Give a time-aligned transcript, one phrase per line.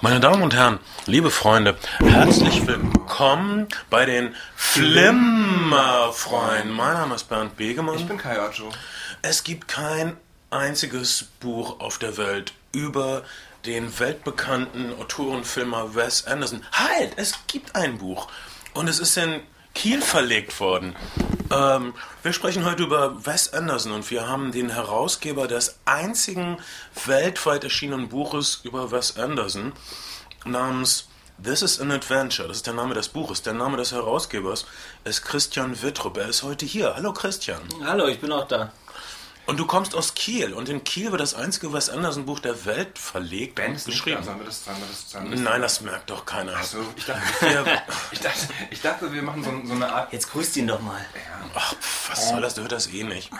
[0.00, 6.70] Meine Damen und Herren, liebe Freunde, herzlich willkommen bei den Flimmerfreunden.
[6.70, 7.96] Mein Name ist Bernd Begemann.
[7.96, 8.70] Ich bin Kai Otto.
[9.22, 10.16] Es gibt kein
[10.50, 13.24] einziges Buch auf der Welt über
[13.66, 16.64] den weltbekannten Autorenfilmer Wes Anderson.
[16.70, 18.28] Halt, es gibt ein Buch
[18.74, 19.40] und es ist in
[19.74, 20.94] Kiel verlegt worden.
[21.50, 26.58] Ähm, wir sprechen heute über Wes Anderson und wir haben den Herausgeber des einzigen
[27.06, 29.72] weltweit erschienenen Buches über Wes Anderson
[30.44, 31.08] namens
[31.42, 32.48] This is an Adventure.
[32.48, 33.42] Das ist der Name des Buches.
[33.42, 34.66] Der Name des Herausgebers
[35.04, 36.16] ist Christian Wittrup.
[36.16, 36.96] Er ist heute hier.
[36.96, 37.60] Hallo Christian.
[37.84, 38.72] Hallo, ich bin auch da.
[39.48, 42.66] Und du kommst aus Kiel und in Kiel wird das einzige Wes Anderson Buch der
[42.66, 44.22] Welt verlegt Ben und ist nicht geschrieben.
[44.26, 46.52] wir das, das, das Nein, das merkt doch keiner.
[46.54, 47.64] Ach so, ich dachte, Wir-
[48.12, 48.38] ich dachte,
[48.70, 50.12] ich dachte, wir machen so, so eine Art.
[50.12, 51.00] Jetzt grüßt ihn doch mal.
[51.54, 52.54] Ach, pf, was soll das?
[52.54, 53.30] Der hört das eh nicht.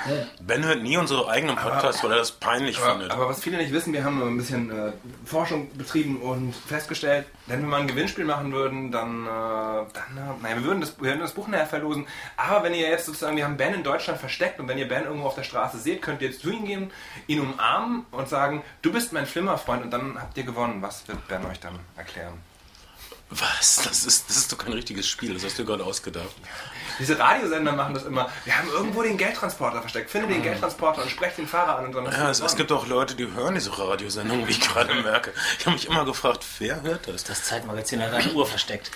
[0.41, 3.11] Ben hört nie unsere eigenen Podcasts, weil er das peinlich Aber, findet.
[3.11, 4.93] aber was viele nicht wissen, wir haben ein bisschen äh,
[5.27, 9.85] Forschung betrieben und festgestellt, wenn wir mal ein Gewinnspiel machen würden, dann, äh, dann
[10.17, 12.07] äh, naja, wir würden, das, wir würden das Buch nachher verlosen.
[12.39, 15.05] Aber wenn ihr jetzt sozusagen, wir haben Ben in Deutschland versteckt und wenn ihr Ben
[15.05, 16.91] irgendwo auf der Straße seht, könnt ihr jetzt zu ihm gehen,
[17.27, 20.83] ihn umarmen und sagen, du bist mein Flimmerfreund und dann habt ihr gewonnen.
[20.83, 22.35] Was wird Ben euch dann erklären?
[23.31, 23.77] Was?
[23.77, 25.35] Das ist, das ist doch kein richtiges Spiel.
[25.35, 26.35] Das hast du gerade ausgedacht.
[26.99, 28.29] Diese Radiosender machen das immer.
[28.45, 30.11] Wir haben irgendwo den Geldtransporter versteckt.
[30.11, 32.57] Finde den Geldtransporter und sprecht den Fahrer an und dann hast du Ja, es, es
[32.57, 35.33] gibt auch Leute, die hören diese Radiosendung, wie ich gerade merke.
[35.59, 37.25] Ich habe mich immer gefragt, wer hört das?
[37.25, 38.91] Das Zeitmagazin hat eine Uhr versteckt.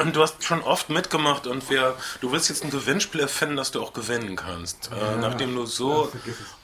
[0.00, 3.70] Und du hast schon oft mitgemacht und wir, du willst jetzt ein Gewinnspiel erfinden, das
[3.70, 4.90] du auch gewinnen kannst.
[4.92, 6.12] Äh, nachdem du so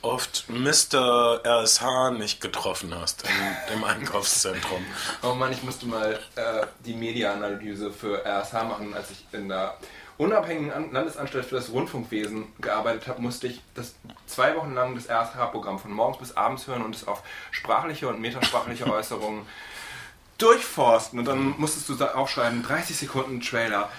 [0.02, 1.40] oft Mr.
[1.44, 4.84] RSH nicht getroffen hast im, im Einkaufszentrum.
[5.22, 9.76] Oh Mann, ich musste mal äh, die Mediaanalyse für RSH machen, als ich in der
[10.16, 13.94] unabhängigen An Landesanstalt für das Rundfunkwesen gearbeitet habe, musste ich das
[14.26, 18.20] zwei Wochen lang das RSH-Programm von morgens bis abends hören und es auf sprachliche und
[18.20, 19.46] metasprachliche Äußerungen
[20.38, 21.18] durchforsten.
[21.18, 23.90] Und dann musstest du da aufschreiben, 30 Sekunden Trailer,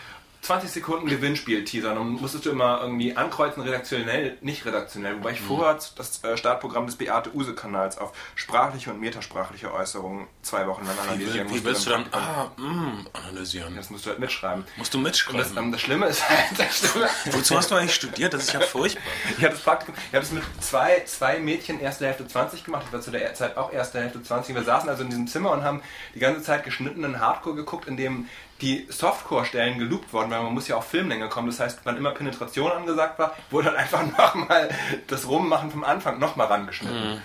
[0.45, 5.17] 20 Sekunden Gewinnspiel teasern und musstest du immer irgendwie ankreuzen, redaktionell, nicht redaktionell.
[5.17, 10.85] Wobei ich vorher das äh, Startprogramm des Beate-Use-Kanals auf sprachliche und metasprachliche Äußerungen zwei Wochen
[10.85, 11.65] lang analysieren will, wie musste.
[11.65, 13.75] willst du dann ah, mh, analysieren?
[13.75, 14.65] Das musst du halt mitschreiben.
[14.77, 15.57] Musst du Und das, mitschreiben?
[15.57, 18.31] ähm, das Schlimme ist halt, das Schlimme, Wozu hast du eigentlich studiert?
[18.31, 19.01] Das ist ja furchtbar.
[19.37, 22.83] ich habe das Praktikum, ich habe das mit zwei, zwei Mädchen erste Hälfte 20 gemacht.
[22.85, 24.53] Ich war zu der Zeit auch erste Hälfte 20.
[24.53, 25.81] Wir saßen also in diesem Zimmer und haben
[26.13, 28.29] die ganze Zeit geschnittenen Hardcore geguckt, in dem
[28.61, 31.47] die Softcore-Stellen geloopt wurden, weil man muss ja auf Filmlänge kommen.
[31.47, 34.69] Das heißt, wann immer Penetration angesagt war, wurde dann einfach nochmal
[35.07, 37.21] das Rummachen vom Anfang nochmal rangeschnitten.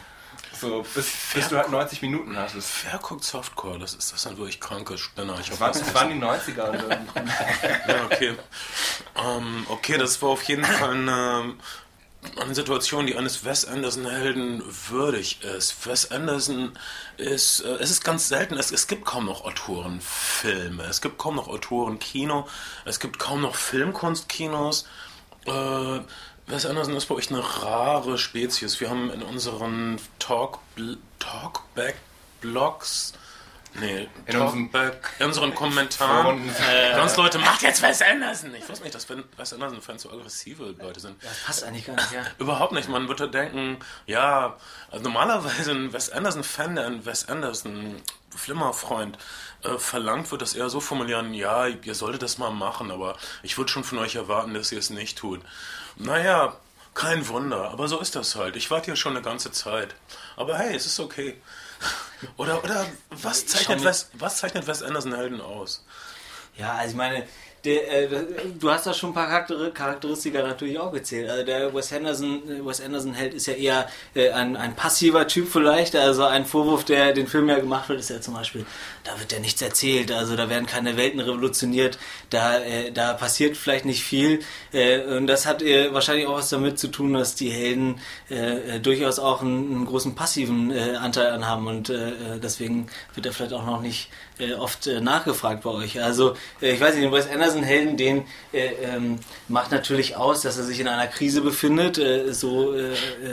[0.60, 2.54] So, bis, bis du halt 90 Minuten hast.
[2.84, 3.78] Wer guckt Softcore?
[3.78, 5.38] Das ist das sind wirklich kranke Spinner.
[5.40, 6.69] Ich das das waren die 90er.
[6.69, 6.82] Und,
[7.16, 7.30] ähm,
[7.88, 8.36] Ja, okay.
[9.16, 11.54] Ähm, okay, das war auf jeden Fall eine,
[12.36, 15.86] eine Situation, die eines Wes Anderson-Helden würdig ist.
[15.86, 16.72] Wes Anderson
[17.16, 21.36] ist, äh, es ist ganz selten, es, es gibt kaum noch Autorenfilme, es gibt kaum
[21.36, 22.47] noch Autorenkino,
[22.84, 24.86] es gibt kaum noch Filmkunstkinos.
[25.47, 26.00] Äh,
[26.47, 28.81] Wes Anderson ist bei euch eine rare Spezies.
[28.81, 30.58] Wir haben in unseren Talk,
[31.20, 33.14] Talkback-Blogs
[33.75, 36.50] Nee, In unserem- Talkback, in unseren Kommentaren.
[36.50, 36.94] Foren.
[36.97, 38.53] Sonst Leute, macht jetzt Wes Anderson!
[38.54, 41.22] Ich wusste nicht, dass Wes Anderson-Fans so aggressive Leute sind.
[41.22, 42.22] Das passt eigentlich gar nicht, ja.
[42.38, 42.88] Überhaupt nicht.
[42.88, 44.56] Man würde denken, ja,
[44.91, 49.19] also normalerweise ein Wes Anderson-Fan, der ein Wes Anderson-Flimmerfreund
[49.62, 53.56] äh, verlangt, wird das eher so formulieren, ja, ihr solltet das mal machen, aber ich
[53.56, 55.41] würde schon von euch erwarten, dass ihr es nicht tut.
[55.97, 56.56] Naja,
[56.94, 58.56] kein Wunder, aber so ist das halt.
[58.56, 59.94] Ich warte hier schon eine ganze Zeit.
[60.37, 61.41] Aber hey, es ist okay.
[62.36, 65.84] Oder, oder was, zeichnet Wes, was zeichnet Wes Anderson-Helden aus?
[66.56, 67.26] Ja, also ich meine,
[67.65, 68.26] der, äh,
[68.59, 71.28] du hast da schon ein paar Charakter Charakteristika natürlich auch gezählt.
[71.28, 75.26] Also der Wes Anderson, äh, Wes Anderson Held ist ja eher äh, ein, ein passiver
[75.26, 75.94] Typ vielleicht.
[75.94, 78.65] Also ein Vorwurf, der den Film ja gemacht wird, ist ja zum Beispiel,
[79.04, 80.10] da wird ja nichts erzählt.
[80.10, 81.99] Also da werden keine Welten revolutioniert.
[82.31, 84.41] Da, äh, da passiert vielleicht nicht viel.
[84.72, 88.00] Äh, und das hat äh, wahrscheinlich auch was damit zu tun, dass die Helden
[88.82, 91.67] durchaus auch einen, einen großen passiven Anteil anhaben.
[91.67, 91.93] Und
[92.43, 94.08] deswegen wird er vielleicht auch noch nicht
[94.40, 96.02] äh, oft äh, nachgefragt bei euch.
[96.02, 100.56] Also äh, ich weiß nicht, den Wes Anderson-Helden, den äh, ähm, macht natürlich aus, dass
[100.56, 102.75] er sich in einer Krise befindet, äh, so,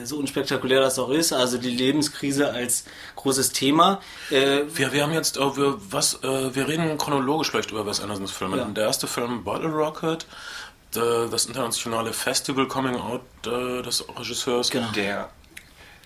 [0.03, 1.33] so unspektakulär das auch ist.
[1.33, 4.01] Also die Lebenskrise als großes Thema.
[4.29, 7.99] Äh, Wir, wir haben jetzt, äh, wir, was, äh, wir reden chronologisch vielleicht über Wes
[8.01, 8.57] Andersons Filme.
[8.57, 8.65] Ja.
[8.65, 10.25] Der erste Film, Bottle Rocket,
[10.93, 14.71] das internationale Festival Coming Out äh, des Regisseurs.
[14.71, 14.89] Genau.
[14.95, 15.29] der,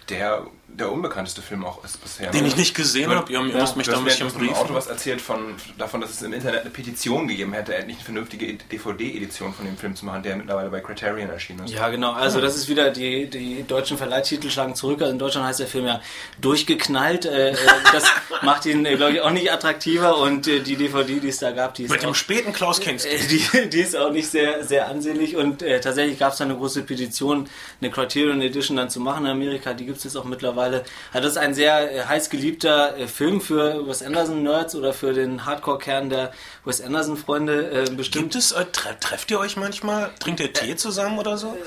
[0.09, 2.31] der der unbekannteste Film auch ist bisher.
[2.31, 3.31] Den ich nicht gesehen habe.
[3.31, 4.75] Ihr ja, müsst mich du da hast ein mir bisschen im Auto briefen.
[4.75, 8.53] was erzählt von, davon, dass es im Internet eine Petition gegeben hätte, endlich eine vernünftige
[8.71, 11.73] DVD-Edition von dem Film zu machen, der mittlerweile bei Criterion erschienen ist.
[11.73, 12.13] Ja, genau.
[12.13, 15.01] Also das ist wieder die, die deutschen Verleihtitel schlagen zurück.
[15.01, 16.01] Also in Deutschland heißt der Film ja
[16.39, 17.25] durchgeknallt.
[17.25, 17.55] Äh, äh,
[17.91, 18.05] das
[18.41, 20.17] macht ihn, äh, glaube ich, auch nicht attraktiver.
[20.19, 22.79] Und äh, die DVD, die es da gab, die ist Mit auch, dem späten Klaus
[22.79, 23.09] Kinski.
[23.09, 25.35] äh, die, die ist auch nicht sehr, sehr ansehnlich.
[25.35, 27.49] Und äh, tatsächlich gab es da eine große Petition,
[27.81, 29.73] eine Criterion Edition dann zu machen in Amerika.
[29.73, 30.60] Die gibt es jetzt auch mittlerweile.
[30.61, 30.81] Also
[31.13, 35.45] das ist ein sehr äh, heiß geliebter äh, Film für Wes Anderson-Nerds oder für den
[35.45, 36.31] Hardcore-Kern der
[36.65, 38.31] Wes Anderson-Freunde äh, bestimmt.
[38.31, 40.11] Gibt es, äh, tre trefft ihr euch manchmal?
[40.19, 41.57] Trinkt ihr Tee zusammen oder so?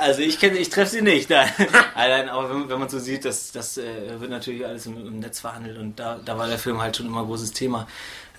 [0.00, 1.30] Also ich kenne, ich treffe sie nicht.
[1.30, 1.48] Nein,
[1.96, 3.84] Nein, aber wenn, wenn man so sieht, das, das äh,
[4.18, 7.06] wird natürlich alles im, im Netz verhandelt und da, da war der Film halt schon
[7.06, 7.86] immer ein großes Thema.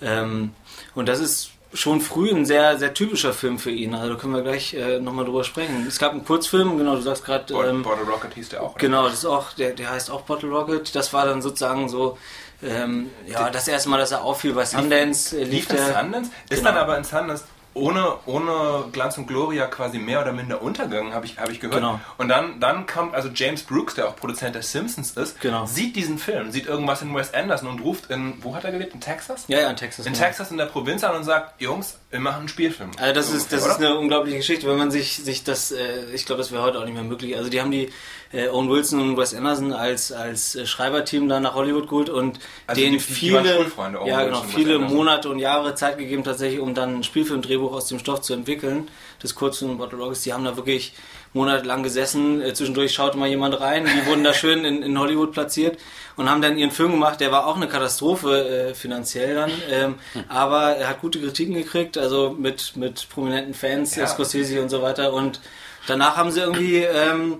[0.02, 0.52] Ähm,
[0.94, 3.94] und das ist schon früh ein sehr, sehr typischer Film für ihn.
[3.94, 5.84] Also da können wir gleich äh, nochmal drüber sprechen.
[5.86, 8.70] Es gab einen Kurzfilm, genau, du sagst gerade, Bottle, ähm, Bottle Rocket hieß der auch.
[8.70, 8.78] oder?
[8.78, 10.94] genau, das ist auch, der, der heißt auch Bottle Rocket.
[10.94, 12.16] Das war dann sozusagen so,
[12.62, 15.36] ähm, ja, das erste Mal, dass er auffiel bei Sundance.
[15.36, 16.30] Äh, Lief lief der, Sundance?
[16.48, 16.70] Ist Genau.
[16.70, 17.44] dann aber in Sundance
[17.74, 21.76] ohne, ohne Glanz und Gloria quasi mehr oder minder untergegangen, habe ich, hab ich gehört.
[21.76, 22.00] Genau.
[22.18, 25.66] Und dann, dann kommt also James Brooks, der auch Produzent der Simpsons ist, Genau.
[25.66, 28.94] sieht diesen Film, sieht irgendwas in Wes Anderson und ruft in, wo hat er gelebt?
[28.94, 29.44] In Texas?
[29.48, 30.06] ja, ja, in Texas.
[30.06, 30.24] In genau.
[30.24, 32.90] Texas in der Provinz an und sagt, Jungs, wir machen einen Spielfilm.
[32.98, 36.26] Also das ist, das ist eine unglaubliche Geschichte, wenn man sich, sich das, äh, ich
[36.26, 37.36] glaube, das wäre heute auch nicht mehr möglich.
[37.36, 37.90] Also die haben die
[38.34, 42.38] äh, Owen Wilson und Wes Anderson als, als äh, Schreiberteam dann nach Hollywood geholt und
[42.66, 44.78] Also denen die- die waren viele, ja, genau, viele.
[44.78, 48.88] Monate und Jahre Zeit gegeben tatsächlich, um dann ein Spielfilmdrehbuch aus dem Stoff zu entwickeln.
[49.22, 50.92] Das Kurzfilm Bottle Rockets, die haben da wirklich
[51.32, 52.40] monatelang gesessen.
[52.42, 53.86] Äh, zwischendurch schaute mal jemand rein.
[53.86, 55.78] Die wurden da schön in, in Hollywood platziert
[56.16, 57.20] und haben dann ihren Film gemacht.
[57.20, 59.94] Der war auch eine Katastrophe äh, finanziell dann, ähm,
[60.28, 64.06] aber er hat gute Kritiken gekriegt, also mit, mit prominenten Fans, Ja.
[64.06, 65.12] Scorsese und so weiter.
[65.12, 65.40] Und
[65.86, 67.38] danach haben sie irgendwie ähm,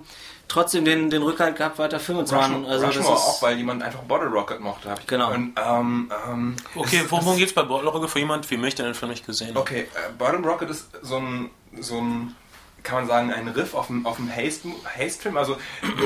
[0.49, 2.55] trotzdem den, den Rückhalt gehabt, weiter Filme zu machen.
[2.55, 4.91] Rushmore, Also das Rushmore ist, auch, weil jemand einfach Bottle Rocket mochte.
[4.91, 5.31] Hab ich Genau.
[5.33, 8.87] Und, ähm, ähm, Okay, es- worum geht's bei Bottle Rocket für jemand wie mich, der
[8.87, 9.57] den Film nicht gesehen hat?
[9.57, 11.51] Okay, äh, Bottle Rocket ist so ein,
[11.81, 12.35] so ein,
[12.83, 14.69] kann man sagen, ein Riff auf dem, auf dem Haste-
[14.99, 15.37] Haste-Film.
[15.37, 15.57] also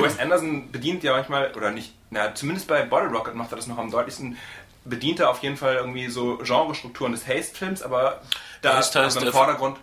[0.01, 3.67] Wes Anderson bedient ja manchmal, oder nicht, na, zumindest bei Bottle Rocket macht er das
[3.67, 4.37] noch am deutlichsten,
[4.85, 8.21] bedient er auf jeden Fall irgendwie so Genrestrukturen des Haste-Films, aber
[8.61, 9.77] da heißt also im der- Vordergrund,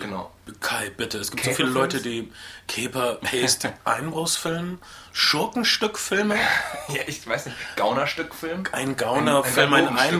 [0.00, 0.30] genau.
[0.60, 1.18] Kai, bitte.
[1.18, 2.32] Es gibt so viele Leute, die
[2.66, 4.78] Caper, Haste, Einbruchsfilm,
[5.12, 6.34] Schurkenstückfilme,
[6.88, 8.64] Ja, ich weiß nicht, Gaunerstück-Film.
[8.72, 10.14] ein Gaunerfilm, Ein- ein, ein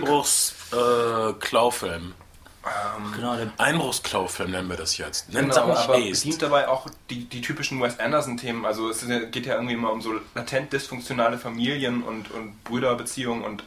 [0.75, 2.15] Einbruchsklaufilm.
[2.62, 5.32] Ähm, genau, der, Einbruchsklaufilm nennen wir das jetzt.
[5.32, 5.93] Nennt Genau, aber Haste.
[5.93, 8.67] bedient dabei auch die, die typischen Wes Anderson-Themen.
[8.67, 9.00] Also es
[9.31, 13.65] geht ja irgendwie immer um so latent dysfunktionale Familien und, und Brüderbeziehungen und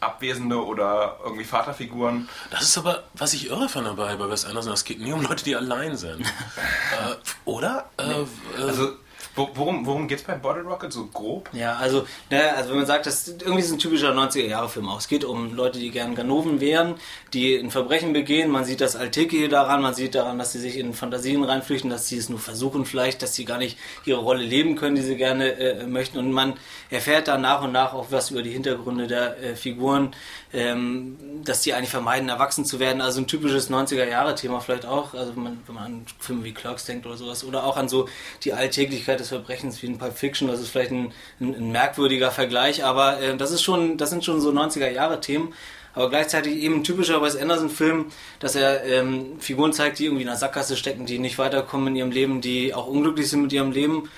[0.00, 2.28] abwesende oder irgendwie Vaterfiguren.
[2.50, 5.22] Das ist aber, was ich irre finde bei, bei Wes Anderson, es geht nie um
[5.22, 6.20] Leute, die allein sind.
[6.26, 7.14] äh,
[7.44, 7.90] oder?
[7.98, 8.92] Äh, äh, Also
[9.34, 11.48] worum, worum geht es bei Bottle Rocket so grob?
[11.52, 14.98] Ja, also, naja, also wenn man sagt, das ist irgendwie ein typischer 90er-Jahre-Film auch.
[14.98, 16.96] Es geht um Leute, die gern Ganoven wären,
[17.32, 18.50] die ein Verbrechen begehen.
[18.50, 22.08] Man sieht das Alltägliche daran, man sieht daran, dass sie sich in Fantasien reinflüchten, dass
[22.08, 25.16] sie es nur versuchen vielleicht, dass sie gar nicht ihre Rolle leben können, die sie
[25.16, 26.18] gerne äh, möchten.
[26.18, 26.54] Und man
[26.90, 30.14] erfährt dann nach und nach auch was über die Hintergründe der äh, Figuren,
[30.52, 33.00] ähm, dass die eigentlich vermeiden, erwachsen zu werden.
[33.00, 35.14] Also ein typisches 90er-Jahre-Thema vielleicht auch.
[35.14, 37.44] Also wenn man, wenn man an Filme wie Clerks denkt oder sowas.
[37.44, 38.08] Oder auch an so
[38.44, 40.48] die Alltäglichkeit des Verbrechens wie in Pulp Fiction.
[40.48, 44.24] Das ist vielleicht ein, ein, ein merkwürdiger Vergleich, aber äh, das ist schon, das sind
[44.24, 45.54] schon so 90er-Jahre-Themen.
[45.92, 48.06] Aber gleichzeitig eben typischer Wes Anderson-Film,
[48.38, 51.96] dass er ähm, Figuren zeigt, die irgendwie in einer Sackgasse stecken, die nicht weiterkommen in
[51.96, 54.08] ihrem Leben, die auch unglücklich sind mit ihrem Leben.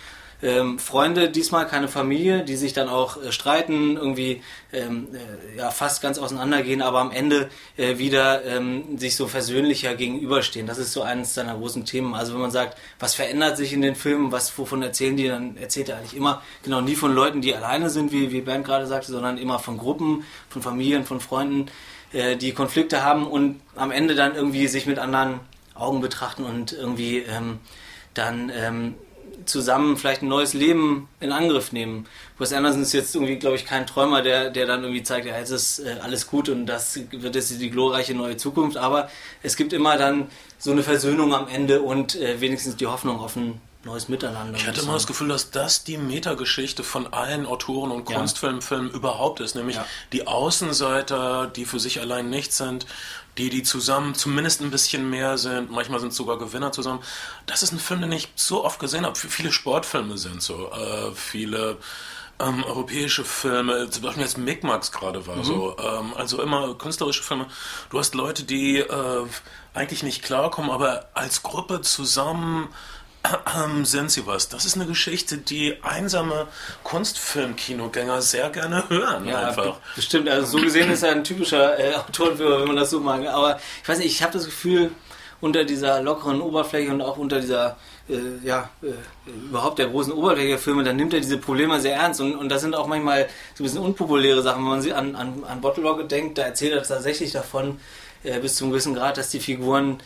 [0.42, 5.70] Ähm, Freunde, diesmal keine Familie, die sich dann auch äh, streiten, irgendwie ähm, äh, ja,
[5.70, 10.67] fast ganz auseinandergehen, aber am Ende äh, wieder ähm, sich so versöhnlicher gegenüberstehen.
[10.67, 12.14] Das ist so eines seiner großen Themen.
[12.14, 15.56] Also wenn man sagt, was verändert sich in den Filmen, was wovon erzählen die, dann
[15.56, 18.88] erzählt er eigentlich immer genau nie von Leuten, die alleine sind, wie, wie Bernd gerade
[18.88, 21.67] sagte, sondern immer von Gruppen, von Familien, von Freunden,
[22.12, 25.38] äh, die Konflikte haben und am Ende dann irgendwie sich mit anderen
[25.74, 27.60] Augen betrachten und irgendwie ähm,
[28.14, 28.94] dann ähm,
[29.44, 32.06] zusammen vielleicht ein neues Leben in Angriff nehmen.
[32.39, 35.39] Wes Anderson ist jetzt irgendwie, glaube ich, kein Träumer, der, der dann irgendwie zeigt, ja,
[35.39, 39.08] jetzt ist äh, alles gut und das wird jetzt die glorreiche neue Zukunft, aber
[39.43, 43.37] es gibt immer dann so eine Versöhnung am Ende und äh, wenigstens die Hoffnung auf
[43.37, 44.56] ein neues Miteinander.
[44.56, 48.17] Ich hatte immer das Gefühl, dass das die Metageschichte von allen Autoren und Ja.
[48.19, 49.84] Kunstfilmfilmen überhaupt ist, nämlich Ja.
[50.13, 52.87] die Außenseiter, die für sich allein nichts sind,
[53.39, 57.01] die, die zusammen zumindest ein bisschen mehr sind, manchmal sind sogar Gewinner zusammen.
[57.46, 59.17] Das ist ein Film, den ich so oft gesehen habe.
[59.17, 61.79] Viele Sportfilme sind so, äh, viele
[62.39, 67.46] ähm, europäische Filme, zum Beispiel jetzt Micmacs gerade war so, ähm, also immer künstlerische Filme.
[67.91, 69.27] Du hast Leute, die äh,
[69.74, 72.69] eigentlich nicht klarkommen, aber als Gruppe zusammen
[73.84, 74.48] sind sie was.
[74.48, 76.48] Das ist eine Geschichte, die einsame
[76.82, 79.26] Kunstfilmkinogänger sehr gerne hören.
[79.26, 79.79] Ja, einfach.
[79.94, 80.29] bestimmt.
[80.29, 83.26] Also so gesehen ist er ein typischer äh, Autorenführer, wenn man das so mag.
[83.29, 84.91] Aber ich weiß nicht, ich habe das Gefühl,
[85.43, 87.76] unter dieser lockeren Oberfläche und auch unter dieser,
[88.08, 91.96] äh, ja, äh, überhaupt der großen Oberfläche der Filme, dann nimmt er diese Probleme sehr
[91.96, 92.20] ernst.
[92.20, 94.62] Und, und das sind auch manchmal so ein bisschen unpopuläre Sachen.
[94.62, 97.81] Wenn man sie an, an, an Bottle Rocket denkt, da erzählt er tatsächlich davon,
[98.22, 100.00] äh, bis zu einem gewissen Grad, dass die Figuren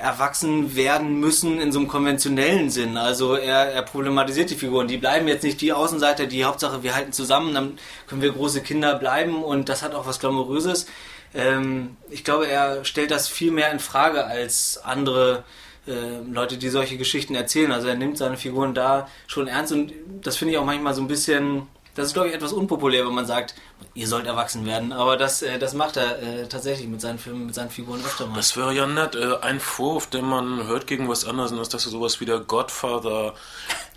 [0.00, 2.96] erwachsen werden müssen in so einem konventionellen Sinn.
[2.96, 4.88] Also er, er problematisiert die Figuren.
[4.88, 8.62] Die bleiben jetzt nicht die Außenseiter, die Hauptsache wir halten zusammen, dann können wir große
[8.62, 10.86] Kinder bleiben und das hat auch was Glamouröses.
[11.34, 15.44] Ähm, ich glaube, er stellt das viel mehr in Frage als andere
[15.86, 15.92] äh,
[16.30, 17.70] Leute, die solche Geschichten erzählen.
[17.70, 19.92] Also er nimmt seine Figuren da schon ernst und
[20.22, 23.14] das finde ich auch manchmal so ein bisschen das ist, glaube ich, etwas unpopulär, wenn
[23.14, 23.54] man sagt,
[23.94, 24.92] ihr sollt erwachsen werden.
[24.92, 28.26] Aber das, äh, das macht er äh, tatsächlich mit seinen Filmen, mit seinen Figuren öfter
[28.26, 28.36] mal.
[28.36, 29.14] Das wäre ja nett.
[29.14, 32.40] Äh, ein Vorwurf, den man hört gegen was anderes, ist, dass er sowas wie der
[32.40, 33.34] Godfather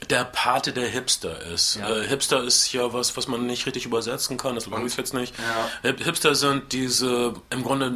[0.10, 1.76] der Pate der Hipster ist.
[1.76, 1.90] Ja.
[1.90, 4.56] Äh, Hipster ist ja was, was man nicht richtig übersetzen kann.
[4.56, 5.34] Das weiß ich jetzt nicht.
[5.84, 5.92] Ja.
[6.04, 7.92] Hipster sind diese, im Grunde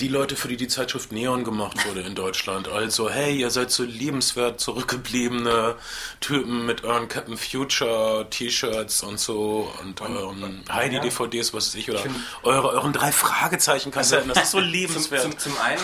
[0.00, 2.68] die Leute, für die die Zeitschrift Neon gemacht wurde in Deutschland.
[2.68, 5.74] Also, hey, ihr seid so liebenswert zurückgebliebene
[6.20, 11.98] Typen mit euren Captain Future T-Shirts und so und, euren Heidi-DVDs, was weiß ich, oder
[11.98, 14.28] find- eure, euren drei Fragezeichen-Kassetten.
[14.30, 15.20] das ist so Zum, liebenswert.
[15.22, 15.82] zum, zum einen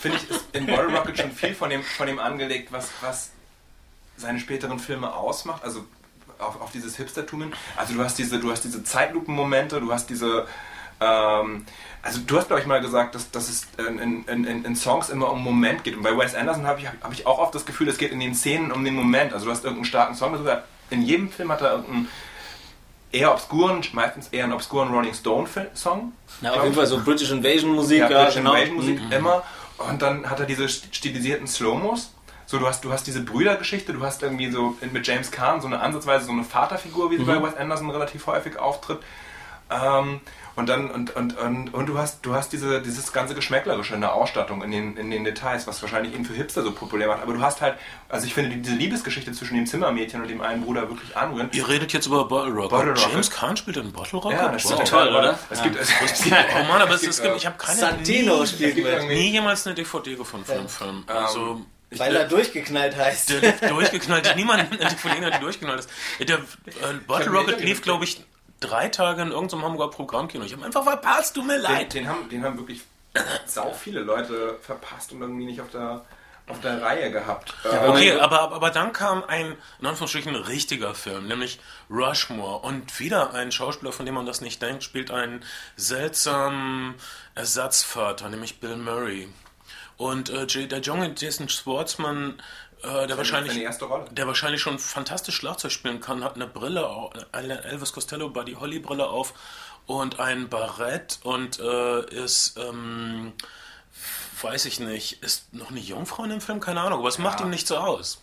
[0.00, 3.32] finde ich, ist in Bottle Rocket schon viel von dem, von dem angelegt, was, was
[4.18, 5.64] seine späteren Filme ausmacht.
[5.64, 5.84] Also
[6.38, 7.52] auf, auf dieses Hipstertum hin.
[7.76, 10.46] Also du hast diese, du hast diese Zeitlupen-Momente, du hast diese.
[11.00, 11.64] Ähm,
[12.02, 15.30] also du hast, glaube ich, mal gesagt, dass, dass es in, in, in, Songs immer
[15.30, 15.96] um Moment geht.
[15.96, 18.20] Und bei Wes Anderson habe ich, hab ich auch oft das Gefühl, es geht in
[18.20, 19.32] den Szenen um den Moment.
[19.32, 20.32] Also du hast irgendeinen starken Song.
[20.32, 20.44] Also
[20.90, 22.08] in jedem Film hat er irgendeinen
[23.12, 26.12] eher obskuren, meistens eher einen obskuren Rolling Stone-Song.
[26.40, 28.52] Ja, auf jeden Fall so British Invasion Musik, Ja, British genau.
[28.54, 29.12] Invasion Musik Mhm.
[29.12, 29.42] immer.
[29.78, 32.12] Und dann hat er diese st- stilisierten Slow-Mos.
[32.50, 35.66] So, du hast, du hast diese Brüdergeschichte, du hast irgendwie so mit James Caan so
[35.66, 39.00] eine ansatzweise so eine Vaterfigur, wie sie bei Wes Anderson relativ häufig auftritt.
[39.70, 40.20] Ähm,
[40.56, 44.00] und dann, und, und, und, und du hast, du hast diese, dieses ganze Geschmäcklerische in
[44.00, 47.20] der Ausstattung, in den, in den Details, was wahrscheinlich ihn für Hipster so populär macht.
[47.22, 47.74] Aber du hast halt,
[48.08, 51.54] also ich finde die- diese Liebesgeschichte zwischen dem Zimmermädchen und dem einen Bruder wirklich anrührend.
[51.54, 52.70] Ihr redet jetzt über Bottle Rocket.
[52.70, 53.12] Bottle Rocket.
[53.12, 54.38] James Caan spielt in Bottle Rocket?
[54.40, 54.82] Ja, das wow.
[54.82, 55.38] ist toll, oder?
[55.50, 55.64] Es Ja.
[55.64, 58.40] gibt, es, es gibt, Oh Mann, aber es, gibt, es gibt, ich habe keine Santino
[58.40, 58.76] nie, spielt
[59.06, 61.04] nie jemals eine DVD gefunden von dem Film.
[61.08, 63.30] Also, ich, Weil er durchgeknallt heißt.
[63.30, 65.90] der lief durchgeknallt, niemand eine DVD hat, die durchgeknallt ist.
[66.20, 66.40] Der äh,
[67.06, 68.22] Bottle Rocket lief, glaube ich,
[68.60, 70.44] drei Tage in irgendeinem Hamburger Programmkino.
[70.44, 71.94] Ich habe einfach verpasst, tut mir Den, leid.
[71.94, 72.82] den, haben, den haben wirklich
[73.46, 76.04] sau viele Leute verpasst und irgendwie nicht auf der,
[76.46, 77.54] auf der Reihe gehabt.
[77.64, 82.58] Äh, Okay, aber, aber dann kam ein, in Anführungsstrichen, richtiger Film, nämlich Rushmore.
[82.66, 85.42] Und wieder ein Schauspieler, von dem man das nicht denkt, spielt einen
[85.76, 86.96] seltsamen
[87.34, 89.28] Ersatzvater, nämlich Bill Murray.
[89.98, 92.40] Und äh, J- der junge Jason Schwartzman,
[92.82, 94.06] äh, der wahrscheinlich seine erste Rolle.
[94.10, 96.88] der wahrscheinlich schon fantastisch Schlagzeug spielen kann, hat eine Brille,
[97.32, 99.34] eine Elvis Costello Buddy Holly Brille auf
[99.86, 103.32] und ein Barett und äh, ist, ähm,
[104.40, 106.60] weiß ich nicht, ist noch eine Jungfrau in dem Film?
[106.60, 108.20] Keine Ahnung, aber es macht ihm nicht so aus.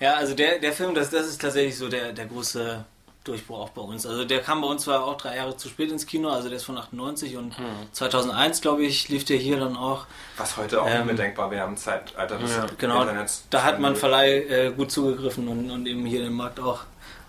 [0.00, 2.84] Ja, also der, der Film, das, das ist tatsächlich so der, der große
[3.24, 4.06] Durchbruch auch bei uns.
[4.06, 6.58] Also der kam bei uns zwar auch drei Jahre zu spät ins Kino, also der
[6.58, 7.54] ist von 98 und
[7.92, 10.06] 2001, glaube ich, lief der hier dann auch.
[10.36, 13.44] Was heute auch Ähm, nicht mehr denkbar wäre im Zeitalter des Genau, Internets.
[13.50, 16.80] da hat man Verleih äh, gut zugegriffen und, und eben hier den Markt auch,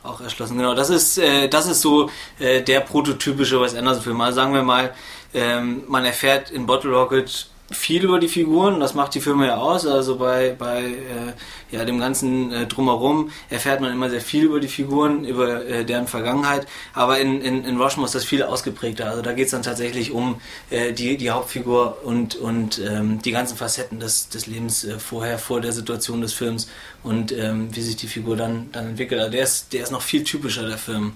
[0.03, 0.57] auch erschlossen.
[0.57, 2.09] Genau, das ist, äh, das ist so
[2.39, 4.19] äh, der prototypische Wes Anderson-Film.
[4.21, 4.93] Also sagen wir mal,
[5.33, 9.57] ähm, man erfährt in Bottle Rocket viel über die Figuren, das macht die Filme ja
[9.57, 9.87] aus.
[9.87, 11.33] Also bei, bei äh,
[11.71, 15.83] ja, dem ganzen äh, Drumherum erfährt man immer sehr viel über die Figuren, über äh,
[15.83, 16.67] deren Vergangenheit.
[16.93, 19.09] Aber in, in, in Rushmore ist das viel ausgeprägter.
[19.09, 23.31] Also da geht es dann tatsächlich um äh, die, die Hauptfigur und, und ähm, die
[23.31, 26.67] ganzen Facetten des, des Lebens äh, vorher, vor der Situation des Films
[27.01, 29.19] und ähm, wie sich die Figur dann, dann entwickelt.
[29.19, 31.13] Also der ist, der ist noch viel typischer, der Film.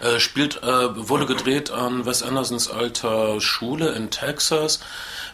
[0.00, 4.80] Äh, spielt, wurde gedreht an Wes Andersons alter Schule in Texas.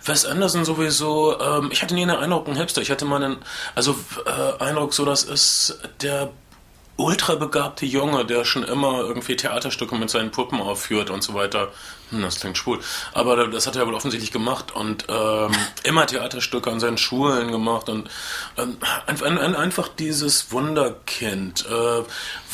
[0.05, 2.83] Wes Anderson sowieso, ähm, ich hatte nie einen Eindruck, ein Hipster.
[2.83, 3.37] Ich hatte mal einen,
[3.75, 6.31] also äh, Eindruck, so das ist der
[6.97, 11.73] ultra begabte Junge, der schon immer irgendwie Theaterstücke mit seinen Puppen aufführt und so weiter.
[12.11, 12.81] Hm, das klingt schwul.
[13.13, 15.53] Aber das hat er wohl offensichtlich gemacht und ähm,
[15.85, 18.09] immer Theaterstücke an seinen Schulen gemacht und
[18.59, 18.77] ähm,
[19.07, 22.03] ein, ein, einfach dieses Wunderkind, äh,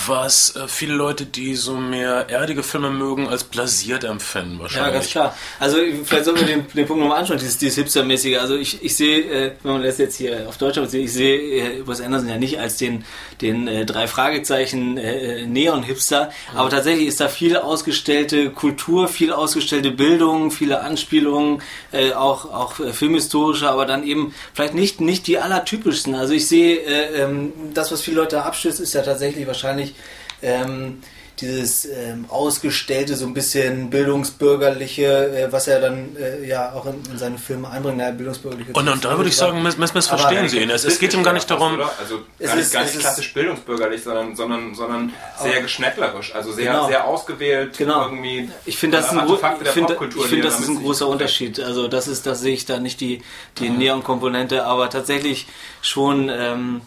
[0.07, 4.93] was äh, viele Leute, die so mehr erdige Filme mögen, als blasiert empfinden Ja, wahrscheinlich.
[4.95, 5.37] ganz klar.
[5.59, 8.39] Also vielleicht sollen wir den, den Punkt nochmal anschauen, dieses, dieses Hipster-mäßige.
[8.39, 11.39] Also ich, ich sehe, äh, wenn man das jetzt hier auf Deutsch sieht, ich sehe
[11.39, 13.05] äh, Wes Anderson ja nicht als den,
[13.41, 19.46] den äh, drei Fragezeichen äh, Neon-Hipster, aber tatsächlich ist da viel ausgestellte Kultur, viel ausgestellte
[19.91, 21.63] Bildung, viele Anspielungen,
[21.93, 26.15] äh, auch, auch äh, filmhistorische, aber dann eben vielleicht nicht, nicht die allertypischsten.
[26.15, 29.95] Also ich sehe, äh, ähm, das, was viele Leute abstößt, ist ja tatsächlich wahrscheinlich
[30.43, 31.01] ähm,
[31.41, 37.03] dieses ähm, ausgestellte, so ein bisschen bildungsbürgerliche, äh, was er dann äh, ja auch in,
[37.11, 38.73] in, seine Filme einbringt, naja, bildungsbürgerliche.
[38.73, 40.71] Und, und da würde ich sagen, miss, miss, missverstehen Sie ihn.
[40.71, 41.75] Es, es geht ihm gar nicht darum.
[41.75, 41.91] Oder?
[41.99, 45.13] Also gar nicht, ist, gar nicht klassisch bildungsbürgerlich, sondern, sondern, sondern
[45.43, 46.87] sehr geschnettlerisch, also sehr, genau.
[46.89, 47.77] sehr ausgewählt.
[47.77, 48.05] Genau.
[48.05, 51.61] Irgendwie ich finde, das, ist ein, ich find, ich find, das ist ein großer Unterschied.
[51.61, 53.23] Also das ist, das sehe ich da nicht die,
[53.59, 53.79] die mhm.
[53.79, 55.47] Neon-Komponente, aber tatsächlich
[55.83, 56.31] schon.
[56.31, 56.81] Ähm,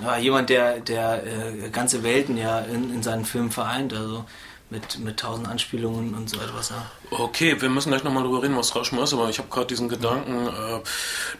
[0.00, 4.24] ja, jemand, der, der äh, ganze Welten ja in, in seinen Filmen vereint, also
[4.72, 6.70] mit, mit tausend Anspielungen und so etwas.
[6.70, 6.90] Ja.
[7.10, 9.90] Okay, wir müssen gleich nochmal drüber reden, was Rauschmer ist, aber ich habe gerade diesen
[9.90, 10.80] Gedanken, äh,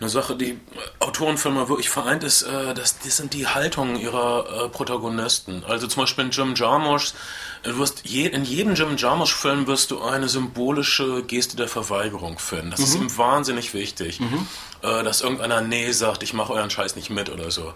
[0.01, 0.61] eine Sache, die
[1.01, 5.65] Autorenfilme wirklich vereint ist, äh, das, das sind die Haltungen ihrer äh, Protagonisten.
[5.67, 7.15] Also zum Beispiel in Jim Jarmusch,
[7.63, 12.73] du wirst je, in jedem Jim Jarmusch-Film wirst du eine symbolische Geste der Verweigerung finden.
[12.73, 12.87] Das mhm.
[12.87, 14.21] ist ihm wahnsinnig wichtig.
[14.21, 14.47] Mhm
[14.83, 17.73] äh, dass irgendeiner Nee sagt, ich mache euren Scheiß nicht mit oder so.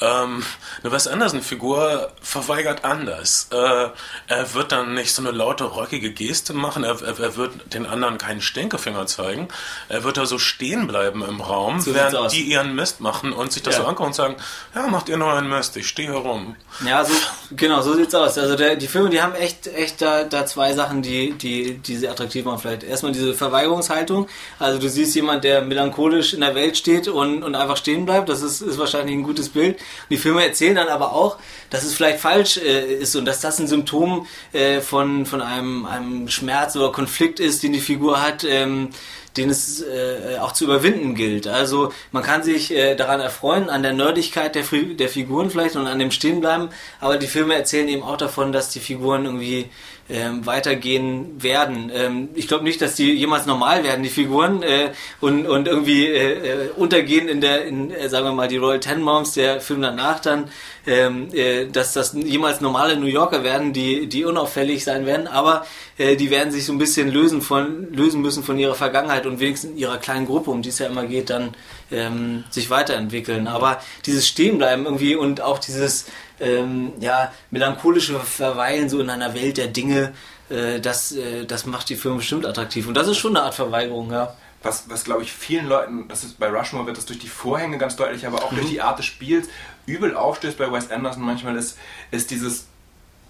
[0.00, 0.44] Ähm,
[0.82, 3.48] eine Wes Anderson-Figur verweigert anders.
[3.52, 3.88] Äh,
[4.26, 7.86] er wird dann nicht so eine laute, rockige Geste machen, er, er, er, wird den
[7.86, 9.48] anderen keinen Stinkefinger zeigen.
[9.88, 13.52] Er wird da so stehen bleiben im Raum, so während die ihren Mist machen und
[13.52, 13.82] sich das ja.
[13.82, 14.36] so angucken und sagen,
[14.74, 16.56] ja, macht ihr nur einen Mist, ich stehe hier rum.
[16.84, 17.14] Ja, so,
[17.52, 18.38] genau, so sieht's aus.
[18.38, 21.96] Also der, die Filme, die haben echt, echt da, da zwei Sachen, die, die, die
[21.96, 22.58] sehr attraktiv machen.
[22.58, 24.28] Vielleicht erstmal diese Verweigerungshaltung.
[24.58, 28.06] Also du siehst jemand, der melancholisch in der der Welt steht und, und einfach stehen
[28.06, 28.28] bleibt.
[28.28, 29.78] Das ist, ist wahrscheinlich ein gutes Bild.
[30.10, 31.36] Die Filme erzählen dann aber auch,
[31.70, 35.86] dass es vielleicht falsch äh, ist und dass das ein Symptom äh, von, von einem,
[35.86, 38.44] einem Schmerz oder Konflikt ist, den die Figur hat.
[38.44, 38.90] Ähm,
[39.36, 41.46] den es äh, auch zu überwinden gilt.
[41.46, 45.86] Also man kann sich äh, daran erfreuen, an der Nerdigkeit der, der Figuren vielleicht und
[45.86, 49.70] an dem Stehenbleiben, aber die Filme erzählen eben auch davon, dass die Figuren irgendwie
[50.10, 51.90] ähm, weitergehen werden.
[51.94, 56.06] Ähm, ich glaube nicht, dass die jemals normal werden, die Figuren, äh, und, und irgendwie
[56.06, 59.82] äh, äh, untergehen in der, in, äh, sagen wir mal, die Royal Tenenbaums, der Film
[59.82, 60.50] danach dann,
[60.86, 65.66] ähm, äh, dass das jemals normale New Yorker werden, die, die unauffällig sein werden, aber
[65.98, 69.40] äh, die werden sich so ein bisschen lösen, von, lösen müssen von ihrer Vergangenheit und
[69.40, 71.54] wenigstens in ihrer kleinen Gruppe, um die es ja immer geht, dann
[71.90, 73.46] ähm, sich weiterentwickeln.
[73.46, 76.06] Aber dieses Stehenbleiben irgendwie und auch dieses
[76.40, 80.12] ähm, ja, melancholische Verweilen so in einer Welt der Dinge,
[80.50, 82.86] äh, das, äh, das macht die Firma bestimmt attraktiv.
[82.86, 84.34] Und das ist schon eine Art Verweigerung, ja.
[84.62, 87.78] Was, was glaube ich vielen Leuten, das ist bei Rushmore wird das durch die Vorhänge
[87.78, 88.56] ganz deutlich, aber auch mhm.
[88.56, 89.48] durch die Art des Spiels
[89.86, 91.78] übel aufstößt bei Wes Anderson manchmal ist,
[92.10, 92.66] ist dieses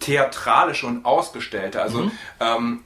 [0.01, 1.83] theatralische und ausgestellte.
[1.83, 2.13] Also mhm.
[2.41, 2.85] ähm,